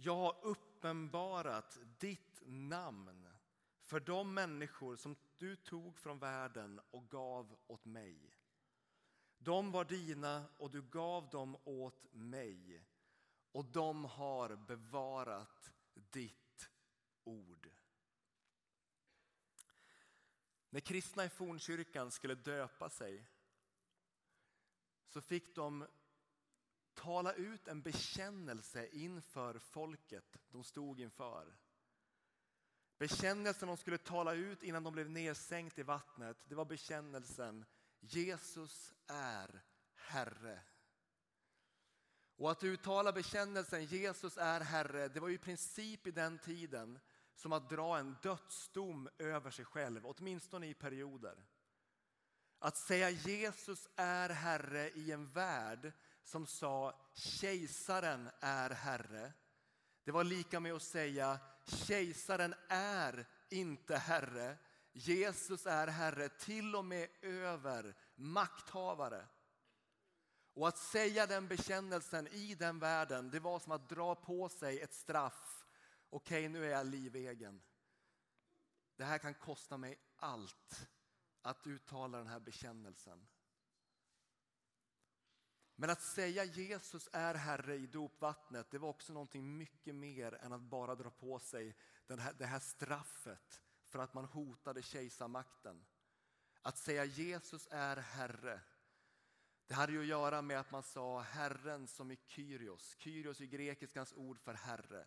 jag 0.00 0.16
har 0.16 0.36
uppenbarat 0.42 1.78
ditt 1.98 2.40
namn 2.44 3.28
för 3.82 4.00
de 4.00 4.34
människor 4.34 4.96
som 4.96 5.16
du 5.36 5.56
tog 5.56 5.98
från 5.98 6.18
världen 6.18 6.80
och 6.90 7.10
gav 7.10 7.58
åt 7.66 7.84
mig. 7.84 8.36
De 9.38 9.72
var 9.72 9.84
dina 9.84 10.44
och 10.58 10.70
du 10.70 10.82
gav 10.82 11.28
dem 11.30 11.56
åt 11.64 12.06
mig 12.12 12.84
och 13.52 13.64
de 13.64 14.04
har 14.04 14.56
bevarat 14.56 15.72
ditt 15.94 16.70
ord. 17.24 17.70
När 20.70 20.80
kristna 20.80 21.24
i 21.24 21.28
fornkyrkan 21.28 22.10
skulle 22.10 22.34
döpa 22.34 22.90
sig 22.90 23.26
så 25.06 25.20
fick 25.20 25.54
de 25.54 25.86
tala 26.98 27.32
ut 27.32 27.68
en 27.68 27.82
bekännelse 27.82 28.88
inför 28.92 29.58
folket 29.58 30.36
de 30.50 30.64
stod 30.64 31.00
inför. 31.00 31.56
Bekännelsen 32.98 33.68
de 33.68 33.76
skulle 33.76 33.98
tala 33.98 34.34
ut 34.34 34.62
innan 34.62 34.82
de 34.84 34.92
blev 34.92 35.10
nedsänkt 35.10 35.78
i 35.78 35.82
vattnet, 35.82 36.36
det 36.48 36.54
var 36.54 36.64
bekännelsen 36.64 37.64
Jesus 38.00 38.94
är 39.06 39.62
Herre. 39.94 40.60
Och 42.36 42.50
att 42.50 42.64
uttala 42.64 43.12
bekännelsen 43.12 43.84
Jesus 43.84 44.36
är 44.36 44.60
Herre, 44.60 45.08
det 45.08 45.20
var 45.20 45.28
ju 45.28 45.34
i 45.34 45.38
princip 45.38 46.06
i 46.06 46.10
den 46.10 46.38
tiden 46.38 46.98
som 47.34 47.52
att 47.52 47.70
dra 47.70 47.98
en 47.98 48.16
dödsdom 48.22 49.08
över 49.18 49.50
sig 49.50 49.64
själv, 49.64 50.06
åtminstone 50.06 50.66
i 50.66 50.74
perioder. 50.74 51.44
Att 52.58 52.76
säga 52.76 53.10
Jesus 53.10 53.88
är 53.96 54.28
Herre 54.28 54.90
i 54.90 55.12
en 55.12 55.30
värld 55.32 55.92
som 56.28 56.46
sa 56.46 57.00
kejsaren 57.12 58.30
är 58.40 58.70
Herre. 58.70 59.32
Det 60.04 60.12
var 60.12 60.24
lika 60.24 60.60
med 60.60 60.72
att 60.72 60.82
säga 60.82 61.38
kejsaren 61.66 62.54
är 62.68 63.26
inte 63.50 63.96
Herre. 63.96 64.58
Jesus 64.92 65.66
är 65.66 65.86
Herre 65.86 66.28
till 66.28 66.76
och 66.76 66.84
med 66.84 67.08
över 67.22 67.94
makthavare. 68.14 69.26
Och 70.54 70.68
att 70.68 70.78
säga 70.78 71.26
den 71.26 71.48
bekännelsen 71.48 72.26
i 72.26 72.54
den 72.54 72.78
världen, 72.78 73.30
det 73.30 73.40
var 73.40 73.58
som 73.58 73.72
att 73.72 73.88
dra 73.88 74.14
på 74.14 74.48
sig 74.48 74.80
ett 74.80 74.94
straff. 74.94 75.66
Okej, 76.10 76.48
nu 76.48 76.64
är 76.64 76.70
jag 76.70 76.86
livegen. 76.86 77.62
Det 78.96 79.04
här 79.04 79.18
kan 79.18 79.34
kosta 79.34 79.76
mig 79.76 79.98
allt 80.16 80.88
att 81.42 81.66
uttala 81.66 82.18
den 82.18 82.26
här 82.26 82.40
bekännelsen. 82.40 83.26
Men 85.80 85.90
att 85.90 86.02
säga 86.02 86.44
Jesus 86.44 87.08
är 87.12 87.34
Herre 87.34 87.76
i 87.76 87.86
dopvattnet, 87.86 88.70
det 88.70 88.78
var 88.78 88.88
också 88.88 89.12
någonting 89.12 89.56
mycket 89.56 89.94
mer 89.94 90.34
än 90.34 90.52
att 90.52 90.60
bara 90.60 90.94
dra 90.94 91.10
på 91.10 91.38
sig 91.38 91.76
den 92.06 92.18
här, 92.18 92.34
det 92.38 92.46
här 92.46 92.58
straffet 92.58 93.62
för 93.84 93.98
att 93.98 94.14
man 94.14 94.24
hotade 94.24 94.82
kejsarmakten. 94.82 95.84
Att 96.62 96.78
säga 96.78 97.04
Jesus 97.04 97.68
är 97.70 97.96
Herre, 97.96 98.60
det 99.66 99.74
hade 99.74 99.92
ju 99.92 100.00
att 100.00 100.06
göra 100.06 100.42
med 100.42 100.60
att 100.60 100.70
man 100.70 100.82
sa 100.82 101.20
Herren 101.20 101.88
som 101.88 102.10
i 102.10 102.18
Kyrios. 102.26 102.96
Kyrios 102.98 103.40
är 103.40 103.44
grekiskans 103.44 104.12
ord 104.16 104.38
för 104.38 104.54
Herre. 104.54 105.06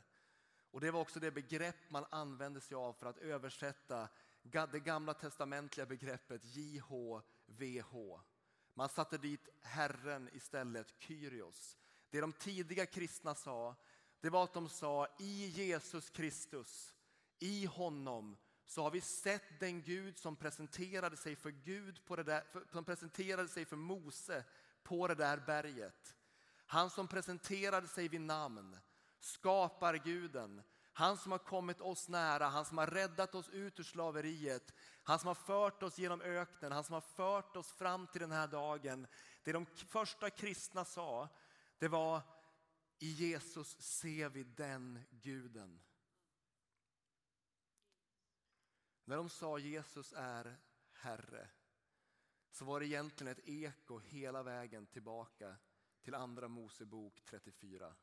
Och 0.71 0.81
det 0.81 0.91
var 0.91 1.01
också 1.01 1.19
det 1.19 1.31
begrepp 1.31 1.89
man 1.89 2.05
använde 2.09 2.61
sig 2.61 2.75
av 2.75 2.93
för 2.93 3.05
att 3.05 3.17
översätta 3.17 4.09
det 4.43 4.79
gamla 4.79 5.13
testamentliga 5.13 5.85
begreppet 5.85 6.41
JHVH. 6.45 8.21
Man 8.73 8.89
satte 8.89 9.17
dit 9.17 9.49
Herren 9.61 10.29
istället, 10.33 10.93
Kyrios. 10.99 11.77
Det 12.09 12.21
de 12.21 12.33
tidiga 12.33 12.85
kristna 12.85 13.35
sa, 13.35 13.75
det 14.19 14.29
var 14.29 14.43
att 14.43 14.53
de 14.53 14.69
sa 14.69 15.07
i 15.19 15.47
Jesus 15.47 16.09
Kristus, 16.09 16.93
i 17.39 17.65
honom 17.65 18.37
så 18.65 18.83
har 18.83 18.91
vi 18.91 19.01
sett 19.01 19.59
den 19.59 19.81
Gud 19.81 20.17
som 20.17 20.35
presenterade 20.35 21.17
sig 21.17 21.35
för 21.35 21.51
Gud 21.51 22.05
på 22.05 22.15
det 22.15 22.23
där, 22.23 22.43
som 22.71 22.85
presenterade 22.85 23.47
sig 23.47 23.65
för 23.65 23.75
Mose 23.75 24.43
på 24.83 25.07
det 25.07 25.15
där 25.15 25.37
berget. 25.37 26.17
Han 26.65 26.89
som 26.89 27.07
presenterade 27.07 27.87
sig 27.87 28.07
vid 28.07 28.21
namn, 28.21 28.77
skapar 29.19 29.95
guden, 29.95 30.61
han 30.93 31.17
som 31.17 31.31
har 31.31 31.39
kommit 31.39 31.81
oss 31.81 32.09
nära, 32.09 32.47
han 32.47 32.65
som 32.65 32.77
har 32.77 32.87
räddat 32.87 33.35
oss 33.35 33.49
ut 33.49 33.79
ur 33.79 33.83
slaveriet, 33.83 34.73
han 35.03 35.19
som 35.19 35.27
har 35.27 35.35
fört 35.35 35.83
oss 35.83 35.97
genom 35.97 36.21
öknen, 36.21 36.71
han 36.71 36.83
som 36.83 36.93
har 36.93 37.01
fört 37.01 37.55
oss 37.55 37.71
fram 37.71 38.07
till 38.07 38.21
den 38.21 38.31
här 38.31 38.47
dagen. 38.47 39.07
Det 39.43 39.51
de 39.51 39.65
första 39.65 40.29
kristna 40.29 40.85
sa, 40.85 41.29
det 41.77 41.87
var 41.87 42.21
i 42.99 43.11
Jesus 43.11 43.81
ser 43.81 44.29
vi 44.29 44.43
den 44.43 44.99
guden. 45.09 45.81
När 49.05 49.15
de 49.15 49.29
sa 49.29 49.57
Jesus 49.57 50.13
är 50.17 50.57
Herre 50.93 51.49
så 52.51 52.65
var 52.65 52.79
det 52.79 52.85
egentligen 52.85 53.31
ett 53.31 53.49
eko 53.49 53.99
hela 53.99 54.43
vägen 54.43 54.85
tillbaka 54.85 55.55
till 56.01 56.15
Andra 56.15 56.47
Mosebok 56.47 57.21
34. 57.25 57.93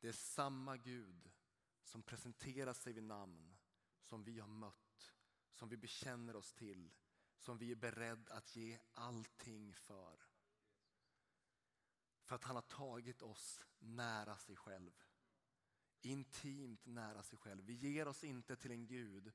Det 0.00 0.08
är 0.08 0.12
samma 0.12 0.76
Gud 0.76 1.30
som 1.82 2.02
presenterar 2.02 2.72
sig 2.72 2.92
vid 2.92 3.04
namn 3.04 3.56
som 4.00 4.24
vi 4.24 4.38
har 4.38 4.48
mött, 4.48 5.14
som 5.52 5.68
vi 5.68 5.76
bekänner 5.76 6.36
oss 6.36 6.52
till, 6.52 6.90
som 7.38 7.58
vi 7.58 7.70
är 7.70 7.76
beredda 7.76 8.34
att 8.34 8.56
ge 8.56 8.78
allting 8.94 9.74
för. 9.74 10.26
För 12.22 12.34
att 12.36 12.44
han 12.44 12.56
har 12.56 12.62
tagit 12.62 13.22
oss 13.22 13.64
nära 13.78 14.36
sig 14.36 14.56
själv. 14.56 15.02
Intimt 16.02 16.86
nära 16.86 17.22
sig 17.22 17.38
själv. 17.38 17.64
Vi 17.64 17.72
ger 17.72 18.08
oss 18.08 18.24
inte 18.24 18.56
till 18.56 18.70
en 18.70 18.86
Gud 18.86 19.32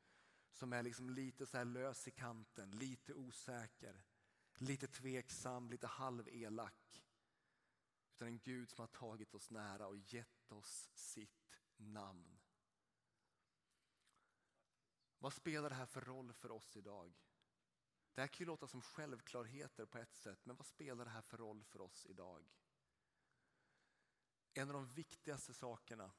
som 0.52 0.74
är 0.74 0.84
liksom 0.84 1.10
lite 1.10 1.45
så 1.45 1.63
lös 1.63 2.08
i 2.08 2.12
kanten, 2.12 2.71
lite 2.71 3.13
osäker, 3.13 4.04
lite 4.58 4.88
tveksam, 4.88 5.69
lite 5.69 5.88
halvelak 5.88 7.04
efter 8.21 8.31
en 8.31 8.39
Gud 8.39 8.69
som 8.69 8.81
har 8.81 8.88
tagit 8.88 9.36
oss 9.36 9.49
nära 9.49 9.88
och 9.88 9.97
gett 9.97 10.51
oss 10.51 10.89
sitt 10.93 11.60
namn. 11.77 12.39
Vad 15.19 15.34
spelar 15.34 15.69
det 15.69 15.75
här 15.75 15.86
för 15.86 16.01
roll 16.01 16.34
för 16.34 16.51
oss 16.51 16.77
idag? 16.77 17.13
Det 18.13 18.21
här 18.21 18.27
kan 18.27 18.39
ju 18.39 18.45
låta 18.45 18.67
som 18.67 18.81
självklarheter 18.81 19.86
på 19.86 19.97
ett 19.97 20.15
sätt, 20.15 20.45
men 20.45 20.55
vad 20.55 20.65
spelar 20.65 21.05
det 21.05 21.12
här 21.12 21.21
för 21.21 21.38
roll 21.38 21.63
för 21.63 21.81
oss 21.81 22.05
idag? 22.05 22.49
En 24.53 24.67
av 24.67 24.73
de 24.73 24.93
viktigaste 24.93 25.53
sakerna 25.53 26.12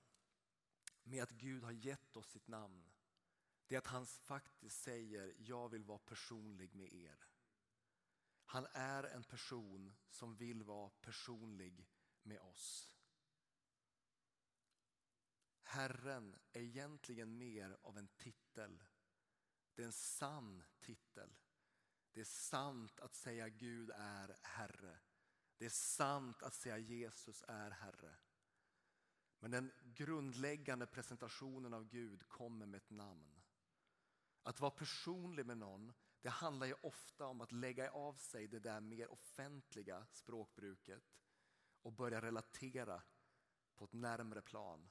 med 1.02 1.22
att 1.22 1.30
Gud 1.30 1.64
har 1.64 1.72
gett 1.72 2.16
oss 2.16 2.30
sitt 2.30 2.48
namn, 2.48 2.92
det 3.66 3.74
är 3.74 3.78
att 3.78 3.86
han 3.86 4.06
faktiskt 4.06 4.82
säger, 4.82 5.34
jag 5.38 5.68
vill 5.68 5.84
vara 5.84 5.98
personlig 5.98 6.74
med 6.74 6.92
er. 6.92 7.28
Han 8.44 8.66
är 8.72 9.04
en 9.04 9.24
person 9.24 9.94
som 10.10 10.36
vill 10.36 10.62
vara 10.62 10.90
personlig 10.90 11.91
med 12.22 12.40
oss. 12.40 12.96
Herren 15.62 16.38
är 16.52 16.61
egentligen 16.61 17.38
mer 17.38 17.78
av 17.82 17.98
en 17.98 18.08
titel. 18.08 18.82
Det 19.74 19.82
är 19.82 19.87
en 19.87 19.92
sann 19.92 20.62
titel. 20.80 21.37
Det 22.12 22.20
är 22.20 22.24
sant 22.24 23.00
att 23.00 23.14
säga 23.14 23.48
Gud 23.48 23.90
är 23.94 24.37
Herre. 24.42 24.98
Det 25.56 25.64
är 25.64 25.70
sant 25.70 26.42
att 26.42 26.54
säga 26.54 26.78
Jesus 26.78 27.44
är 27.48 27.70
Herre. 27.70 28.16
Men 29.38 29.50
den 29.50 29.72
grundläggande 29.85 30.87
presentationen 30.87 31.74
av 31.74 31.88
Gud 31.88 32.28
kommer 32.28 32.66
med 32.66 32.78
ett 32.78 32.90
namn. 32.90 33.42
Att 34.42 34.61
vara 34.61 34.70
personlig 34.70 35.46
med 35.46 35.58
någon 35.58 35.92
det 36.22 36.28
handlar 36.28 36.66
ju 36.66 36.74
ofta 36.82 37.26
om 37.26 37.40
att 37.40 37.52
lägga 37.52 37.90
av 37.90 38.14
sig 38.14 38.48
det 38.48 38.58
där 38.58 38.80
mer 38.80 39.12
offentliga 39.12 40.06
språkbruket 40.12 41.02
och 41.83 41.92
börja 41.92 42.23
relatera 42.23 43.03
på 43.75 43.85
ett 43.85 43.92
närmre 43.92 44.42
plan. 44.42 44.88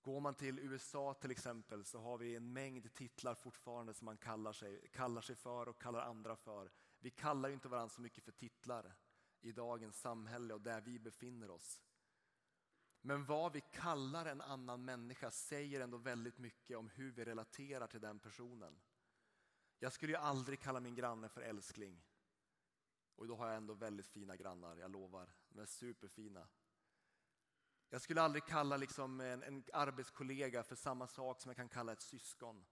Går 0.00 0.20
man 0.20 0.34
till 0.34 0.58
USA 0.58 1.14
till 1.14 1.30
exempel 1.30 1.84
så 1.84 2.00
har 2.00 2.18
vi 2.18 2.36
en 2.36 2.52
mängd 2.52 2.94
titlar 2.94 3.34
fortfarande 3.34 3.94
som 3.94 4.04
man 4.04 4.16
kallar 4.16 4.52
sig, 4.52 4.88
kallar 4.92 5.20
sig 5.20 5.36
för 5.36 5.68
och 5.68 5.82
kallar 5.82 6.00
andra 6.00 6.36
för. 6.36 6.70
Vi 6.98 7.10
kallar 7.10 7.48
ju 7.48 7.54
inte 7.54 7.68
varandra 7.68 7.88
så 7.88 8.00
mycket 8.00 8.24
för 8.24 8.32
titlar 8.32 8.94
i 9.40 9.52
dagens 9.52 10.00
samhälle 10.00 10.54
och 10.54 10.60
där 10.60 10.80
vi 10.80 10.98
befinner 10.98 11.50
oss. 11.50 11.82
Men 13.00 13.24
vad 13.24 13.52
vi 13.52 13.60
kallar 13.60 14.26
en 14.26 14.40
annan 14.40 14.84
människa 14.84 15.30
säger 15.30 15.80
ändå 15.80 15.96
väldigt 15.96 16.38
mycket 16.38 16.76
om 16.76 16.88
hur 16.88 17.12
vi 17.12 17.24
relaterar 17.24 17.86
till 17.86 18.00
den 18.00 18.18
personen. 18.18 18.80
Jag 19.78 19.92
skulle 19.92 20.12
ju 20.12 20.18
aldrig 20.18 20.60
kalla 20.60 20.80
min 20.80 20.94
granne 20.94 21.28
för 21.28 21.40
älskling. 21.40 22.07
Och 23.18 23.26
då 23.26 23.36
har 23.36 23.46
jag 23.46 23.56
ändå 23.56 23.74
väldigt 23.74 24.06
fina 24.06 24.36
grannar, 24.36 24.76
jag 24.76 24.90
lovar. 24.90 25.32
De 25.48 25.60
är 25.60 25.66
superfina. 25.66 26.48
Jag 27.88 28.02
skulle 28.02 28.22
aldrig 28.22 28.44
kalla 28.44 28.76
liksom 28.76 29.20
en, 29.20 29.42
en 29.42 29.64
arbetskollega 29.72 30.62
för 30.62 30.76
samma 30.76 31.06
sak 31.06 31.40
som 31.40 31.48
jag 31.48 31.56
kan 31.56 31.68
kalla 31.68 31.92
ett 31.92 32.02
syskon. 32.02 32.66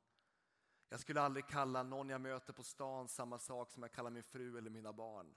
Jag 0.89 1.01
skulle 1.01 1.21
aldrig 1.21 1.47
kalla 1.47 1.83
någon 1.83 2.09
jag 2.09 2.21
möter 2.21 2.53
på 2.53 2.63
stan 2.63 3.09
samma 3.09 3.39
sak 3.39 3.71
som 3.71 3.83
jag 3.83 3.93
kallar 3.93 4.11
min 4.11 4.23
fru 4.23 4.59
eller 4.59 4.71
mina 4.71 4.93
barn. 4.93 5.35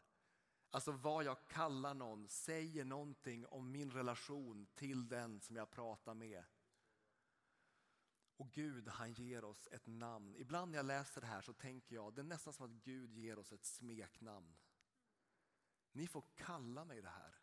Alltså 0.70 0.92
vad 0.92 1.24
jag 1.24 1.48
kallar 1.48 1.94
någon 1.94 2.28
säger 2.28 2.86
någonting 2.86 3.46
om 3.46 3.72
min 3.72 3.92
relation 3.92 4.68
till 4.76 5.08
den 5.08 5.42
som 5.42 5.56
jag 5.56 5.72
pratar 5.72 6.14
med. 6.14 6.44
Och 8.38 8.52
Gud 8.52 8.88
han 8.88 9.14
ger 9.14 9.44
oss 9.44 9.68
ett 9.72 9.88
namn. 9.88 10.36
Ibland 10.38 10.72
när 10.72 10.78
jag 10.78 10.86
läser 10.86 11.22
det 11.22 11.28
här 11.28 11.42
så 11.42 11.54
tänker 11.54 11.96
jag 11.96 12.14
det 12.14 12.22
är 12.22 12.24
nästan 12.24 12.54
som 12.54 12.66
att 12.66 12.84
Gud 12.84 13.14
ger 13.14 13.40
oss 13.40 13.52
ett 13.52 13.66
smeknamn. 13.66 14.56
Ni 15.92 16.08
får 16.08 16.24
kalla 16.36 16.86
mig 16.86 17.02
det 17.02 17.10
här. 17.10 17.36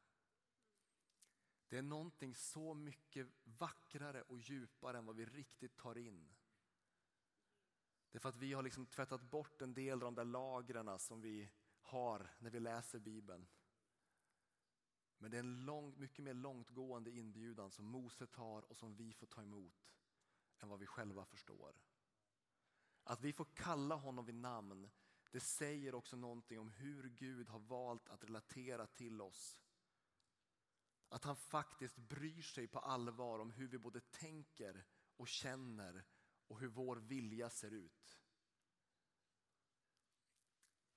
Det 1.69 1.79
är 1.79 1.83
någonting 1.83 2.35
så 2.35 2.75
mycket 2.75 3.29
vackrare 3.45 4.23
och 4.23 4.39
djupare 4.39 4.99
än 4.99 5.07
vad 5.07 5.17
vi 5.17 5.27
riktigt 5.27 5.77
tar 5.77 5.99
in. 5.99 6.35
Det 8.11 8.19
är 8.19 8.21
för 8.21 8.29
att 8.29 8.37
vi 8.37 8.53
har 8.53 8.63
liksom 8.63 8.87
tvättat 8.87 9.23
bort 9.23 9.63
en 9.63 9.75
del 9.75 9.93
av 9.93 10.01
de 10.01 10.15
där 10.15 10.25
lagren 10.25 10.99
som 10.99 11.21
vi 11.21 11.51
har 11.81 12.31
när 12.39 12.51
vi 12.51 12.61
läser 12.61 12.99
Bibeln. 12.99 13.47
Men 15.19 15.31
det 15.31 15.37
är 15.37 15.41
en 15.41 15.65
lång, 15.65 15.95
mycket 15.99 16.25
mer 16.25 16.35
långtgående 16.35 17.11
inbjudan 17.11 17.71
som 17.71 17.85
Mose 17.85 18.27
tar 18.27 18.63
och 18.63 18.77
som 18.77 18.95
vi 18.95 19.13
får 19.13 19.27
ta 19.27 19.43
emot 19.43 19.95
än 20.59 20.69
vad 20.69 20.79
vi 20.79 20.87
själva 20.87 21.25
förstår. 21.25 21.77
Att 23.05 23.21
vi 23.21 23.33
får 23.33 23.47
kalla 23.55 23.95
honom 23.95 24.25
vid 24.25 24.35
namn, 24.35 24.91
det 25.37 25.41
säger 25.41 25.95
också 25.95 26.17
någonting 26.17 26.59
om 26.59 26.69
hur 26.69 27.09
Gud 27.09 27.49
har 27.49 27.59
valt 27.59 28.09
att 28.09 28.25
relatera 28.25 28.87
till 28.87 29.21
oss. 29.21 29.61
Att 31.09 31.25
han 31.25 31.37
faktiskt 31.37 31.97
bryr 31.97 32.43
sig 32.43 32.67
på 32.67 32.79
allvar 32.79 33.39
om 33.39 33.51
hur 33.51 33.69
vi 33.69 33.79
både 33.79 34.01
tänker 34.01 34.85
och 35.17 35.29
känner 35.29 36.05
och 36.47 36.61
hur 36.61 36.69
vår 36.69 36.97
vilja 36.97 37.51
ser 37.51 37.71
ut. 37.71 38.19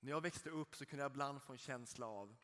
När 0.00 0.10
jag 0.10 0.20
växte 0.20 0.50
upp 0.50 0.76
så 0.76 0.86
kunde 0.86 1.02
jag 1.02 1.10
ibland 1.10 1.42
få 1.42 1.52
en 1.52 1.58
känsla 1.58 2.06
av, 2.06 2.36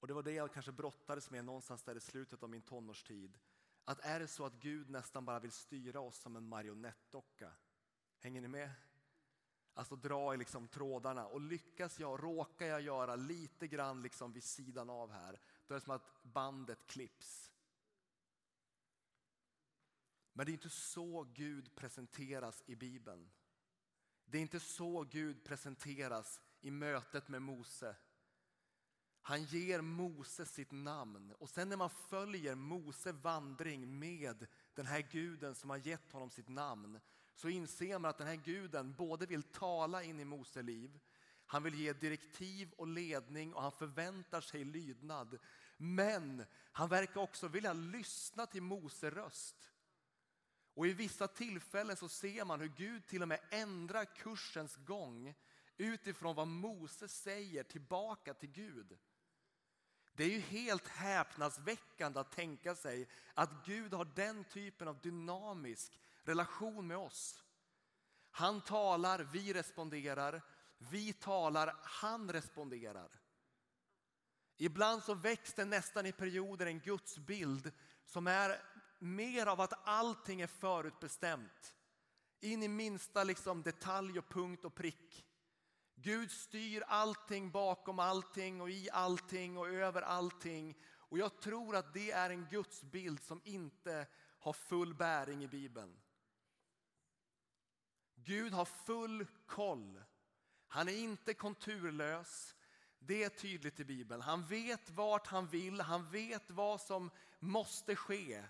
och 0.00 0.06
det 0.06 0.14
var 0.14 0.22
det 0.22 0.32
jag 0.32 0.52
kanske 0.52 0.72
brottades 0.72 1.30
med 1.30 1.44
någonstans 1.44 1.82
där 1.82 1.96
i 1.96 2.00
slutet 2.00 2.42
av 2.42 2.50
min 2.50 2.62
tonårstid, 2.62 3.38
att 3.84 4.00
är 4.00 4.20
det 4.20 4.28
så 4.28 4.46
att 4.46 4.54
Gud 4.54 4.90
nästan 4.90 5.24
bara 5.24 5.40
vill 5.40 5.52
styra 5.52 6.00
oss 6.00 6.18
som 6.18 6.36
en 6.36 6.48
marionettdocka? 6.48 7.52
Hänger 8.18 8.40
ni 8.40 8.48
med? 8.48 8.70
Alltså 9.78 9.96
dra 9.96 10.34
i 10.34 10.36
liksom 10.36 10.68
trådarna 10.68 11.26
och 11.26 11.40
lyckas 11.40 12.00
jag, 12.00 12.22
råkar 12.22 12.66
jag 12.66 12.80
göra 12.80 13.16
lite 13.16 13.68
grann 13.68 14.02
liksom 14.02 14.32
vid 14.32 14.44
sidan 14.44 14.90
av 14.90 15.10
här, 15.10 15.40
då 15.66 15.74
är 15.74 15.78
det 15.78 15.84
som 15.84 15.94
att 15.94 16.22
bandet 16.22 16.86
klipps. 16.86 17.52
Men 20.32 20.46
det 20.46 20.52
är 20.52 20.54
inte 20.54 20.70
så 20.70 21.24
Gud 21.34 21.74
presenteras 21.74 22.62
i 22.66 22.76
Bibeln. 22.76 23.30
Det 24.24 24.38
är 24.38 24.42
inte 24.42 24.60
så 24.60 25.04
Gud 25.04 25.44
presenteras 25.44 26.40
i 26.60 26.70
mötet 26.70 27.28
med 27.28 27.42
Mose. 27.42 27.96
Han 29.22 29.44
ger 29.44 29.80
Mose 29.80 30.46
sitt 30.46 30.70
namn 30.70 31.32
och 31.38 31.50
sen 31.50 31.68
när 31.68 31.76
man 31.76 31.90
följer 31.90 32.54
Mose 32.54 33.12
vandring 33.12 33.98
med 33.98 34.46
den 34.74 34.86
här 34.86 35.00
guden 35.00 35.54
som 35.54 35.70
har 35.70 35.76
gett 35.76 36.12
honom 36.12 36.30
sitt 36.30 36.48
namn 36.48 37.00
så 37.38 37.48
inser 37.48 37.98
man 37.98 38.10
att 38.10 38.18
den 38.18 38.26
här 38.26 38.36
guden 38.36 38.94
både 38.98 39.26
vill 39.26 39.42
tala 39.42 40.02
in 40.02 40.20
i 40.20 40.24
Mose 40.24 40.62
liv, 40.62 41.00
han 41.46 41.62
vill 41.62 41.74
ge 41.74 41.92
direktiv 41.92 42.72
och 42.72 42.86
ledning 42.86 43.54
och 43.54 43.62
han 43.62 43.72
förväntar 43.72 44.40
sig 44.40 44.64
lydnad. 44.64 45.38
Men 45.76 46.44
han 46.72 46.88
verkar 46.88 47.20
också 47.20 47.48
vilja 47.48 47.72
lyssna 47.72 48.46
till 48.46 48.62
Mose 48.62 49.10
röst. 49.10 49.70
Och 50.74 50.86
i 50.86 50.92
vissa 50.92 51.28
tillfällen 51.28 51.96
så 51.96 52.08
ser 52.08 52.44
man 52.44 52.60
hur 52.60 52.72
Gud 52.76 53.06
till 53.06 53.22
och 53.22 53.28
med 53.28 53.40
ändrar 53.50 54.04
kursens 54.04 54.76
gång 54.76 55.34
utifrån 55.76 56.34
vad 56.34 56.48
Mose 56.48 57.08
säger 57.08 57.62
tillbaka 57.62 58.34
till 58.34 58.50
Gud. 58.50 58.98
Det 60.12 60.24
är 60.24 60.28
ju 60.28 60.40
helt 60.40 60.88
häpnadsväckande 60.88 62.20
att 62.20 62.32
tänka 62.32 62.74
sig 62.74 63.08
att 63.34 63.66
Gud 63.66 63.94
har 63.94 64.04
den 64.04 64.44
typen 64.44 64.88
av 64.88 65.00
dynamisk 65.00 66.00
relation 66.28 66.86
med 66.86 66.96
oss. 66.96 67.44
Han 68.30 68.60
talar, 68.60 69.18
vi 69.32 69.52
responderar. 69.52 70.42
Vi 70.78 71.12
talar, 71.12 71.76
han 71.82 72.32
responderar. 72.32 73.20
Ibland 74.56 75.02
så 75.02 75.14
väcks 75.14 75.54
det 75.54 75.64
nästan 75.64 76.06
i 76.06 76.12
perioder 76.12 76.66
en 76.66 76.80
gudsbild 76.80 77.72
som 78.04 78.26
är 78.26 78.62
mer 78.98 79.46
av 79.46 79.60
att 79.60 79.88
allting 79.88 80.40
är 80.40 80.46
förutbestämt. 80.46 81.74
In 82.40 82.62
i 82.62 82.68
minsta 82.68 83.24
liksom 83.24 83.62
detalj 83.62 84.18
och 84.18 84.28
punkt 84.28 84.64
och 84.64 84.74
prick. 84.74 85.26
Gud 85.94 86.30
styr 86.30 86.84
allting 86.86 87.50
bakom 87.50 87.98
allting 87.98 88.60
och 88.60 88.70
i 88.70 88.90
allting 88.90 89.58
och 89.58 89.68
över 89.68 90.02
allting. 90.02 90.78
Och 90.94 91.18
jag 91.18 91.40
tror 91.40 91.76
att 91.76 91.94
det 91.94 92.10
är 92.10 92.30
en 92.30 92.46
gudsbild 92.50 93.22
som 93.22 93.40
inte 93.44 94.06
har 94.38 94.52
full 94.52 94.94
bäring 94.94 95.44
i 95.44 95.48
Bibeln. 95.48 96.00
Gud 98.24 98.52
har 98.52 98.64
full 98.64 99.26
koll. 99.46 100.02
Han 100.66 100.88
är 100.88 100.96
inte 100.96 101.34
konturlös. 101.34 102.54
Det 102.98 103.24
är 103.24 103.28
tydligt 103.28 103.80
i 103.80 103.84
Bibeln. 103.84 104.22
Han 104.22 104.46
vet 104.46 104.90
vart 104.90 105.26
han 105.26 105.46
vill, 105.46 105.80
han 105.80 106.10
vet 106.10 106.50
vad 106.50 106.80
som 106.80 107.10
måste 107.38 107.96
ske. 107.96 108.44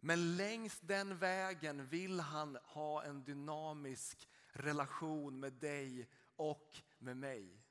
Men 0.00 0.36
längs 0.36 0.80
den 0.80 1.18
vägen 1.18 1.86
vill 1.86 2.20
han 2.20 2.58
ha 2.62 3.04
en 3.04 3.24
dynamisk 3.24 4.28
relation 4.52 5.40
med 5.40 5.52
dig 5.52 6.08
och 6.36 6.80
med 6.98 7.16
mig. 7.16 7.64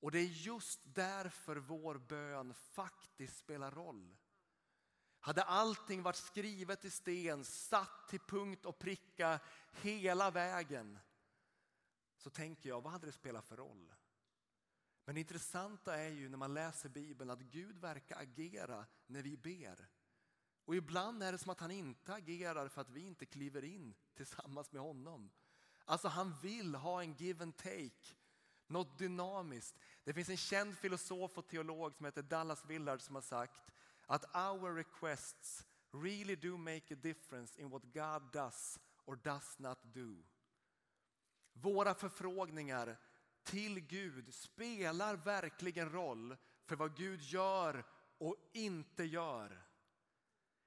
Och 0.00 0.10
det 0.10 0.18
är 0.18 0.24
just 0.24 0.80
därför 0.84 1.56
vår 1.56 1.94
bön 1.98 2.54
faktiskt 2.54 3.38
spelar 3.38 3.70
roll. 3.70 4.16
Hade 5.20 5.42
allting 5.42 6.02
varit 6.02 6.16
skrivet 6.16 6.84
i 6.84 6.90
sten, 6.90 7.44
satt 7.44 8.08
till 8.08 8.20
punkt 8.20 8.66
och 8.66 8.78
pricka 8.78 9.40
hela 9.72 10.30
vägen 10.30 10.98
så 12.16 12.30
tänker 12.30 12.68
jag, 12.68 12.80
vad 12.80 12.92
hade 12.92 13.06
det 13.06 13.12
spelat 13.12 13.46
för 13.46 13.56
roll? 13.56 13.94
Men 15.04 15.14
det 15.14 15.20
intressanta 15.20 15.96
är 15.96 16.08
ju 16.08 16.28
när 16.28 16.38
man 16.38 16.54
läser 16.54 16.88
Bibeln 16.88 17.30
att 17.30 17.40
Gud 17.40 17.78
verkar 17.78 18.20
agera 18.20 18.86
när 19.06 19.22
vi 19.22 19.36
ber. 19.36 19.88
Och 20.64 20.76
ibland 20.76 21.22
är 21.22 21.32
det 21.32 21.38
som 21.38 21.50
att 21.50 21.60
han 21.60 21.70
inte 21.70 22.14
agerar 22.14 22.68
för 22.68 22.80
att 22.80 22.90
vi 22.90 23.00
inte 23.00 23.26
kliver 23.26 23.64
in 23.64 23.94
tillsammans 24.14 24.72
med 24.72 24.82
honom. 24.82 25.30
Alltså 25.84 26.08
han 26.08 26.38
vill 26.42 26.74
ha 26.74 27.02
en 27.02 27.14
give 27.14 27.42
and 27.42 27.56
take, 27.56 28.14
något 28.66 28.98
dynamiskt. 28.98 29.78
Det 30.04 30.14
finns 30.14 30.28
en 30.28 30.36
känd 30.36 30.78
filosof 30.78 31.38
och 31.38 31.48
teolog 31.48 31.94
som 31.94 32.06
heter 32.06 32.22
Dallas 32.22 32.64
Willard 32.64 33.00
som 33.00 33.14
har 33.14 33.22
sagt 33.22 33.72
att 34.10 34.36
our 34.36 34.74
requests 34.74 35.64
really 35.92 36.36
do 36.36 36.56
make 36.56 36.94
a 36.94 36.96
difference 37.02 37.60
in 37.60 37.70
what 37.70 37.82
God 37.92 38.32
does 38.32 38.78
or 39.04 39.16
does 39.16 39.58
not 39.58 39.78
do. 39.82 40.16
Våra 41.52 41.94
förfrågningar 41.94 42.96
till 43.42 43.80
Gud 43.80 44.34
spelar 44.34 45.16
verkligen 45.16 45.92
roll 45.92 46.36
för 46.64 46.76
vad 46.76 46.96
Gud 46.96 47.22
gör 47.22 47.84
och 48.18 48.36
inte 48.52 49.04
gör. 49.04 49.66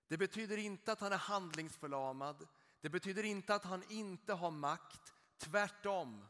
Det 0.08 0.18
betyder 0.18 0.58
inte 0.58 0.92
att 0.92 1.00
han 1.00 1.14
är 1.14 1.18
handlingsförlamad. 1.18 2.48
Det 2.82 2.90
betyder 2.90 3.24
inte 3.24 3.56
att 3.56 3.64
han 3.64 3.84
inte 3.90 4.34
har 4.34 4.52
makt. 4.52 5.14
Tvärtom. 5.38 6.26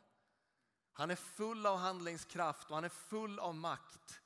Han 0.94 1.12
är 1.12 1.16
full 1.16 1.66
av 1.66 1.78
handlingskraft 1.78 2.70
och 2.70 2.76
han 2.76 2.84
är 2.84 2.90
full 2.90 3.40
av 3.40 3.56
makt. 3.56 4.23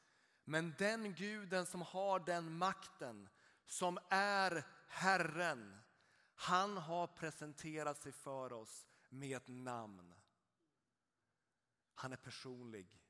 Men 0.50 0.74
den 0.78 1.14
guden 1.14 1.66
som 1.66 1.82
har 1.82 2.20
den 2.20 2.58
makten, 2.58 3.30
som 3.66 4.00
är 4.10 4.64
Herren, 4.88 5.78
han 6.36 6.78
har 6.78 7.08
presenterat 7.08 7.98
sig 7.98 8.12
för 8.12 8.54
oss 8.54 8.88
med 9.10 9.38
ett 9.38 9.48
namn. 9.48 10.16
Han 11.96 12.14
är 12.14 12.18
personlig. 12.18 13.02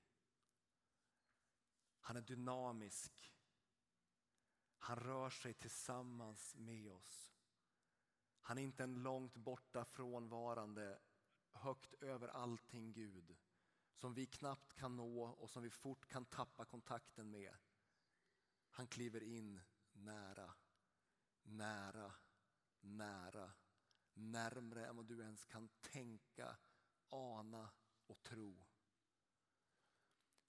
Han 1.99 2.17
är 2.17 2.21
dynamisk. 2.21 3.33
Han 4.77 4.95
rör 4.95 5.29
sig 5.29 5.53
tillsammans 5.53 6.55
med 6.55 6.91
oss. 6.91 7.33
Han 8.41 8.57
är 8.57 8.61
inte 8.61 8.83
en 8.83 9.03
långt 9.03 9.35
borta 9.35 9.85
frånvarande, 9.85 10.99
högt 11.51 11.93
över 11.93 12.27
allting 12.27 12.93
Gud 12.93 13.37
som 13.97 14.13
vi 14.13 14.25
knappt 14.25 14.73
kan 14.73 14.95
nå 14.95 15.23
och 15.23 15.49
som 15.49 15.63
vi 15.63 15.69
fort 15.69 16.05
kan 16.05 16.25
tappa 16.25 16.65
kontakten 16.65 17.31
med. 17.31 17.55
Han 18.69 18.87
kliver 18.87 19.23
in 19.23 19.61
nära, 19.91 20.53
nära, 21.43 22.13
nära, 22.79 23.51
närmre 24.13 24.87
än 24.87 24.95
vad 24.95 25.05
du 25.05 25.21
ens 25.21 25.43
kan 25.43 25.69
tänka, 25.81 26.57
ana 27.09 27.69
och 28.07 28.23
tro. 28.23 28.65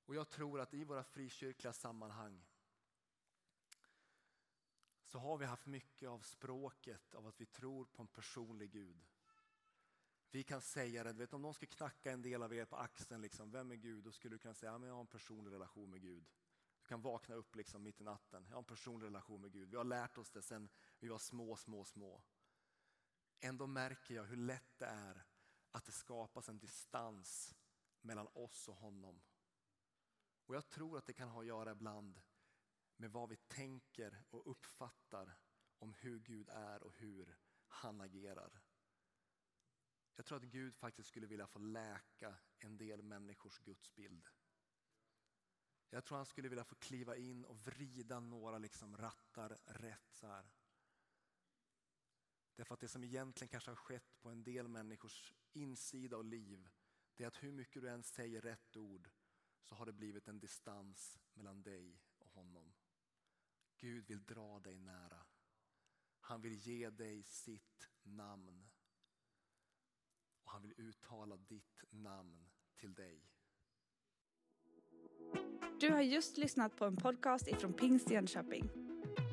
Och 0.04 0.14
jag 0.14 0.28
tror 0.28 0.60
att 0.60 0.74
i 0.74 0.84
våra 0.84 1.04
frikyrkliga 1.04 1.72
sammanhang 1.72 2.46
så 5.04 5.18
har 5.18 5.38
vi 5.38 5.44
haft 5.44 5.66
mycket 5.66 6.08
av 6.08 6.20
språket 6.20 7.14
av 7.14 7.26
att 7.26 7.40
vi 7.40 7.46
tror 7.46 7.84
på 7.84 8.02
en 8.02 8.08
personlig 8.08 8.70
Gud. 8.70 9.06
Vi 10.30 10.44
kan 10.44 10.60
säga 10.60 11.04
det, 11.04 11.12
vet, 11.12 11.32
om 11.32 11.42
någon 11.42 11.54
skulle 11.54 11.70
knacka 11.70 12.12
en 12.12 12.22
del 12.22 12.42
av 12.42 12.54
er 12.54 12.64
på 12.64 12.76
axeln, 12.76 13.20
liksom, 13.20 13.50
vem 13.50 13.70
är 13.70 13.76
Gud? 13.76 14.04
Då 14.04 14.12
skulle 14.12 14.34
du 14.34 14.38
kunna 14.38 14.54
säga, 14.54 14.72
ja, 14.72 14.78
men 14.78 14.88
jag 14.88 14.94
har 14.94 15.00
en 15.00 15.06
personlig 15.06 15.52
relation 15.52 15.90
med 15.90 16.02
Gud. 16.02 16.28
Du 16.80 16.86
kan 16.88 17.02
vakna 17.02 17.34
upp 17.34 17.56
liksom 17.56 17.82
mitt 17.82 18.00
i 18.00 18.04
natten, 18.04 18.44
jag 18.48 18.54
har 18.54 18.58
en 18.58 18.64
personlig 18.64 19.06
relation 19.06 19.40
med 19.40 19.52
Gud. 19.52 19.70
Vi 19.70 19.76
har 19.76 19.84
lärt 19.84 20.18
oss 20.18 20.30
det 20.30 20.42
sedan 20.42 20.68
vi 20.98 21.08
var 21.08 21.18
små, 21.18 21.56
små, 21.56 21.84
små. 21.84 22.22
Ändå 23.40 23.66
märker 23.66 24.14
jag 24.14 24.24
hur 24.24 24.36
lätt 24.36 24.78
det 24.78 24.86
är 24.86 25.24
att 25.70 25.84
det 25.84 25.92
skapas 25.92 26.48
en 26.48 26.58
distans 26.58 27.54
mellan 28.00 28.28
oss 28.32 28.68
och 28.68 28.76
honom. 28.76 29.20
Och 30.46 30.54
jag 30.54 30.68
tror 30.68 30.98
att 30.98 31.06
det 31.06 31.12
kan 31.12 31.28
ha 31.28 31.40
att 31.40 31.46
göra 31.46 31.70
ibland 31.70 32.20
med 32.96 33.12
vad 33.12 33.28
vi 33.28 33.36
tänker 33.36 34.24
och 34.30 34.50
uppfattar 34.50 35.38
om 35.78 35.92
hur 35.92 36.18
Gud 36.18 36.48
är 36.48 36.82
och 36.82 36.94
hur 36.94 37.38
han 37.66 38.00
agerar. 38.00 38.62
Jag 40.18 40.26
tror 40.26 40.38
att 40.38 40.44
Gud 40.44 40.76
faktiskt 40.76 41.08
skulle 41.08 41.26
vilja 41.26 41.46
få 41.46 41.58
läka 41.58 42.36
en 42.58 42.76
del 42.76 43.02
människors 43.02 43.58
gudsbild. 43.58 44.28
Jag 45.90 46.04
tror 46.04 46.16
han 46.16 46.26
skulle 46.26 46.48
vilja 46.48 46.64
få 46.64 46.74
kliva 46.74 47.16
in 47.16 47.44
och 47.44 47.56
vrida 47.56 48.20
några 48.20 48.58
liksom 48.58 48.96
rattar 48.96 49.58
rätt. 49.66 50.08
så 50.12 50.26
här. 50.26 50.50
Därför 52.54 52.74
att 52.74 52.80
det 52.80 52.88
som 52.88 53.04
egentligen 53.04 53.48
kanske 53.48 53.70
har 53.70 53.76
skett 53.76 54.18
på 54.20 54.28
en 54.28 54.44
del 54.44 54.68
människors 54.68 55.34
insida 55.52 56.16
och 56.16 56.24
liv, 56.24 56.68
det 57.16 57.24
är 57.24 57.28
att 57.28 57.42
hur 57.42 57.52
mycket 57.52 57.82
du 57.82 57.88
än 57.88 58.02
säger 58.02 58.40
rätt 58.40 58.76
ord 58.76 59.10
så 59.62 59.74
har 59.74 59.86
det 59.86 59.92
blivit 59.92 60.28
en 60.28 60.40
distans 60.40 61.18
mellan 61.34 61.62
dig 61.62 62.02
och 62.18 62.30
honom. 62.30 62.74
Gud 63.76 64.06
vill 64.06 64.24
dra 64.24 64.60
dig 64.60 64.78
nära. 64.78 65.26
Han 66.20 66.40
vill 66.40 66.54
ge 66.54 66.90
dig 66.90 67.22
sitt 67.22 67.90
namn. 68.02 68.67
Och 70.48 70.52
han 70.52 70.62
vill 70.62 70.74
uttala 70.76 71.36
ditt 71.36 71.84
namn 71.90 72.48
till 72.80 72.94
dig. 72.94 73.22
Du 75.80 75.90
har 75.90 76.00
just 76.00 76.38
lyssnat 76.38 76.76
på 76.76 76.84
en 76.84 76.96
podcast 76.96 77.48
ifrån 77.48 77.72
Pingst 77.72 78.10
Jönköping. 78.10 78.70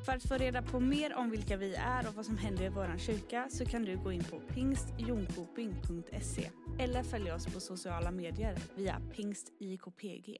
För 0.06 0.12
att 0.12 0.28
få 0.28 0.34
reda 0.34 0.62
på 0.62 0.80
mer 0.80 1.14
om 1.14 1.30
vilka 1.30 1.56
vi 1.56 1.74
är 1.74 2.08
och 2.08 2.14
vad 2.14 2.26
som 2.26 2.38
händer 2.38 2.64
i 2.64 2.68
vår 2.68 2.98
kyrka 2.98 3.48
så 3.50 3.64
kan 3.64 3.82
du 3.82 3.96
gå 3.96 4.12
in 4.12 4.24
på 4.24 4.40
pingstjonkoping.se 4.40 6.50
eller 6.78 7.02
följa 7.02 7.34
oss 7.34 7.46
på 7.46 7.60
sociala 7.60 8.10
medier 8.10 8.58
via 8.74 9.00
pingstjkpg. 9.12 10.38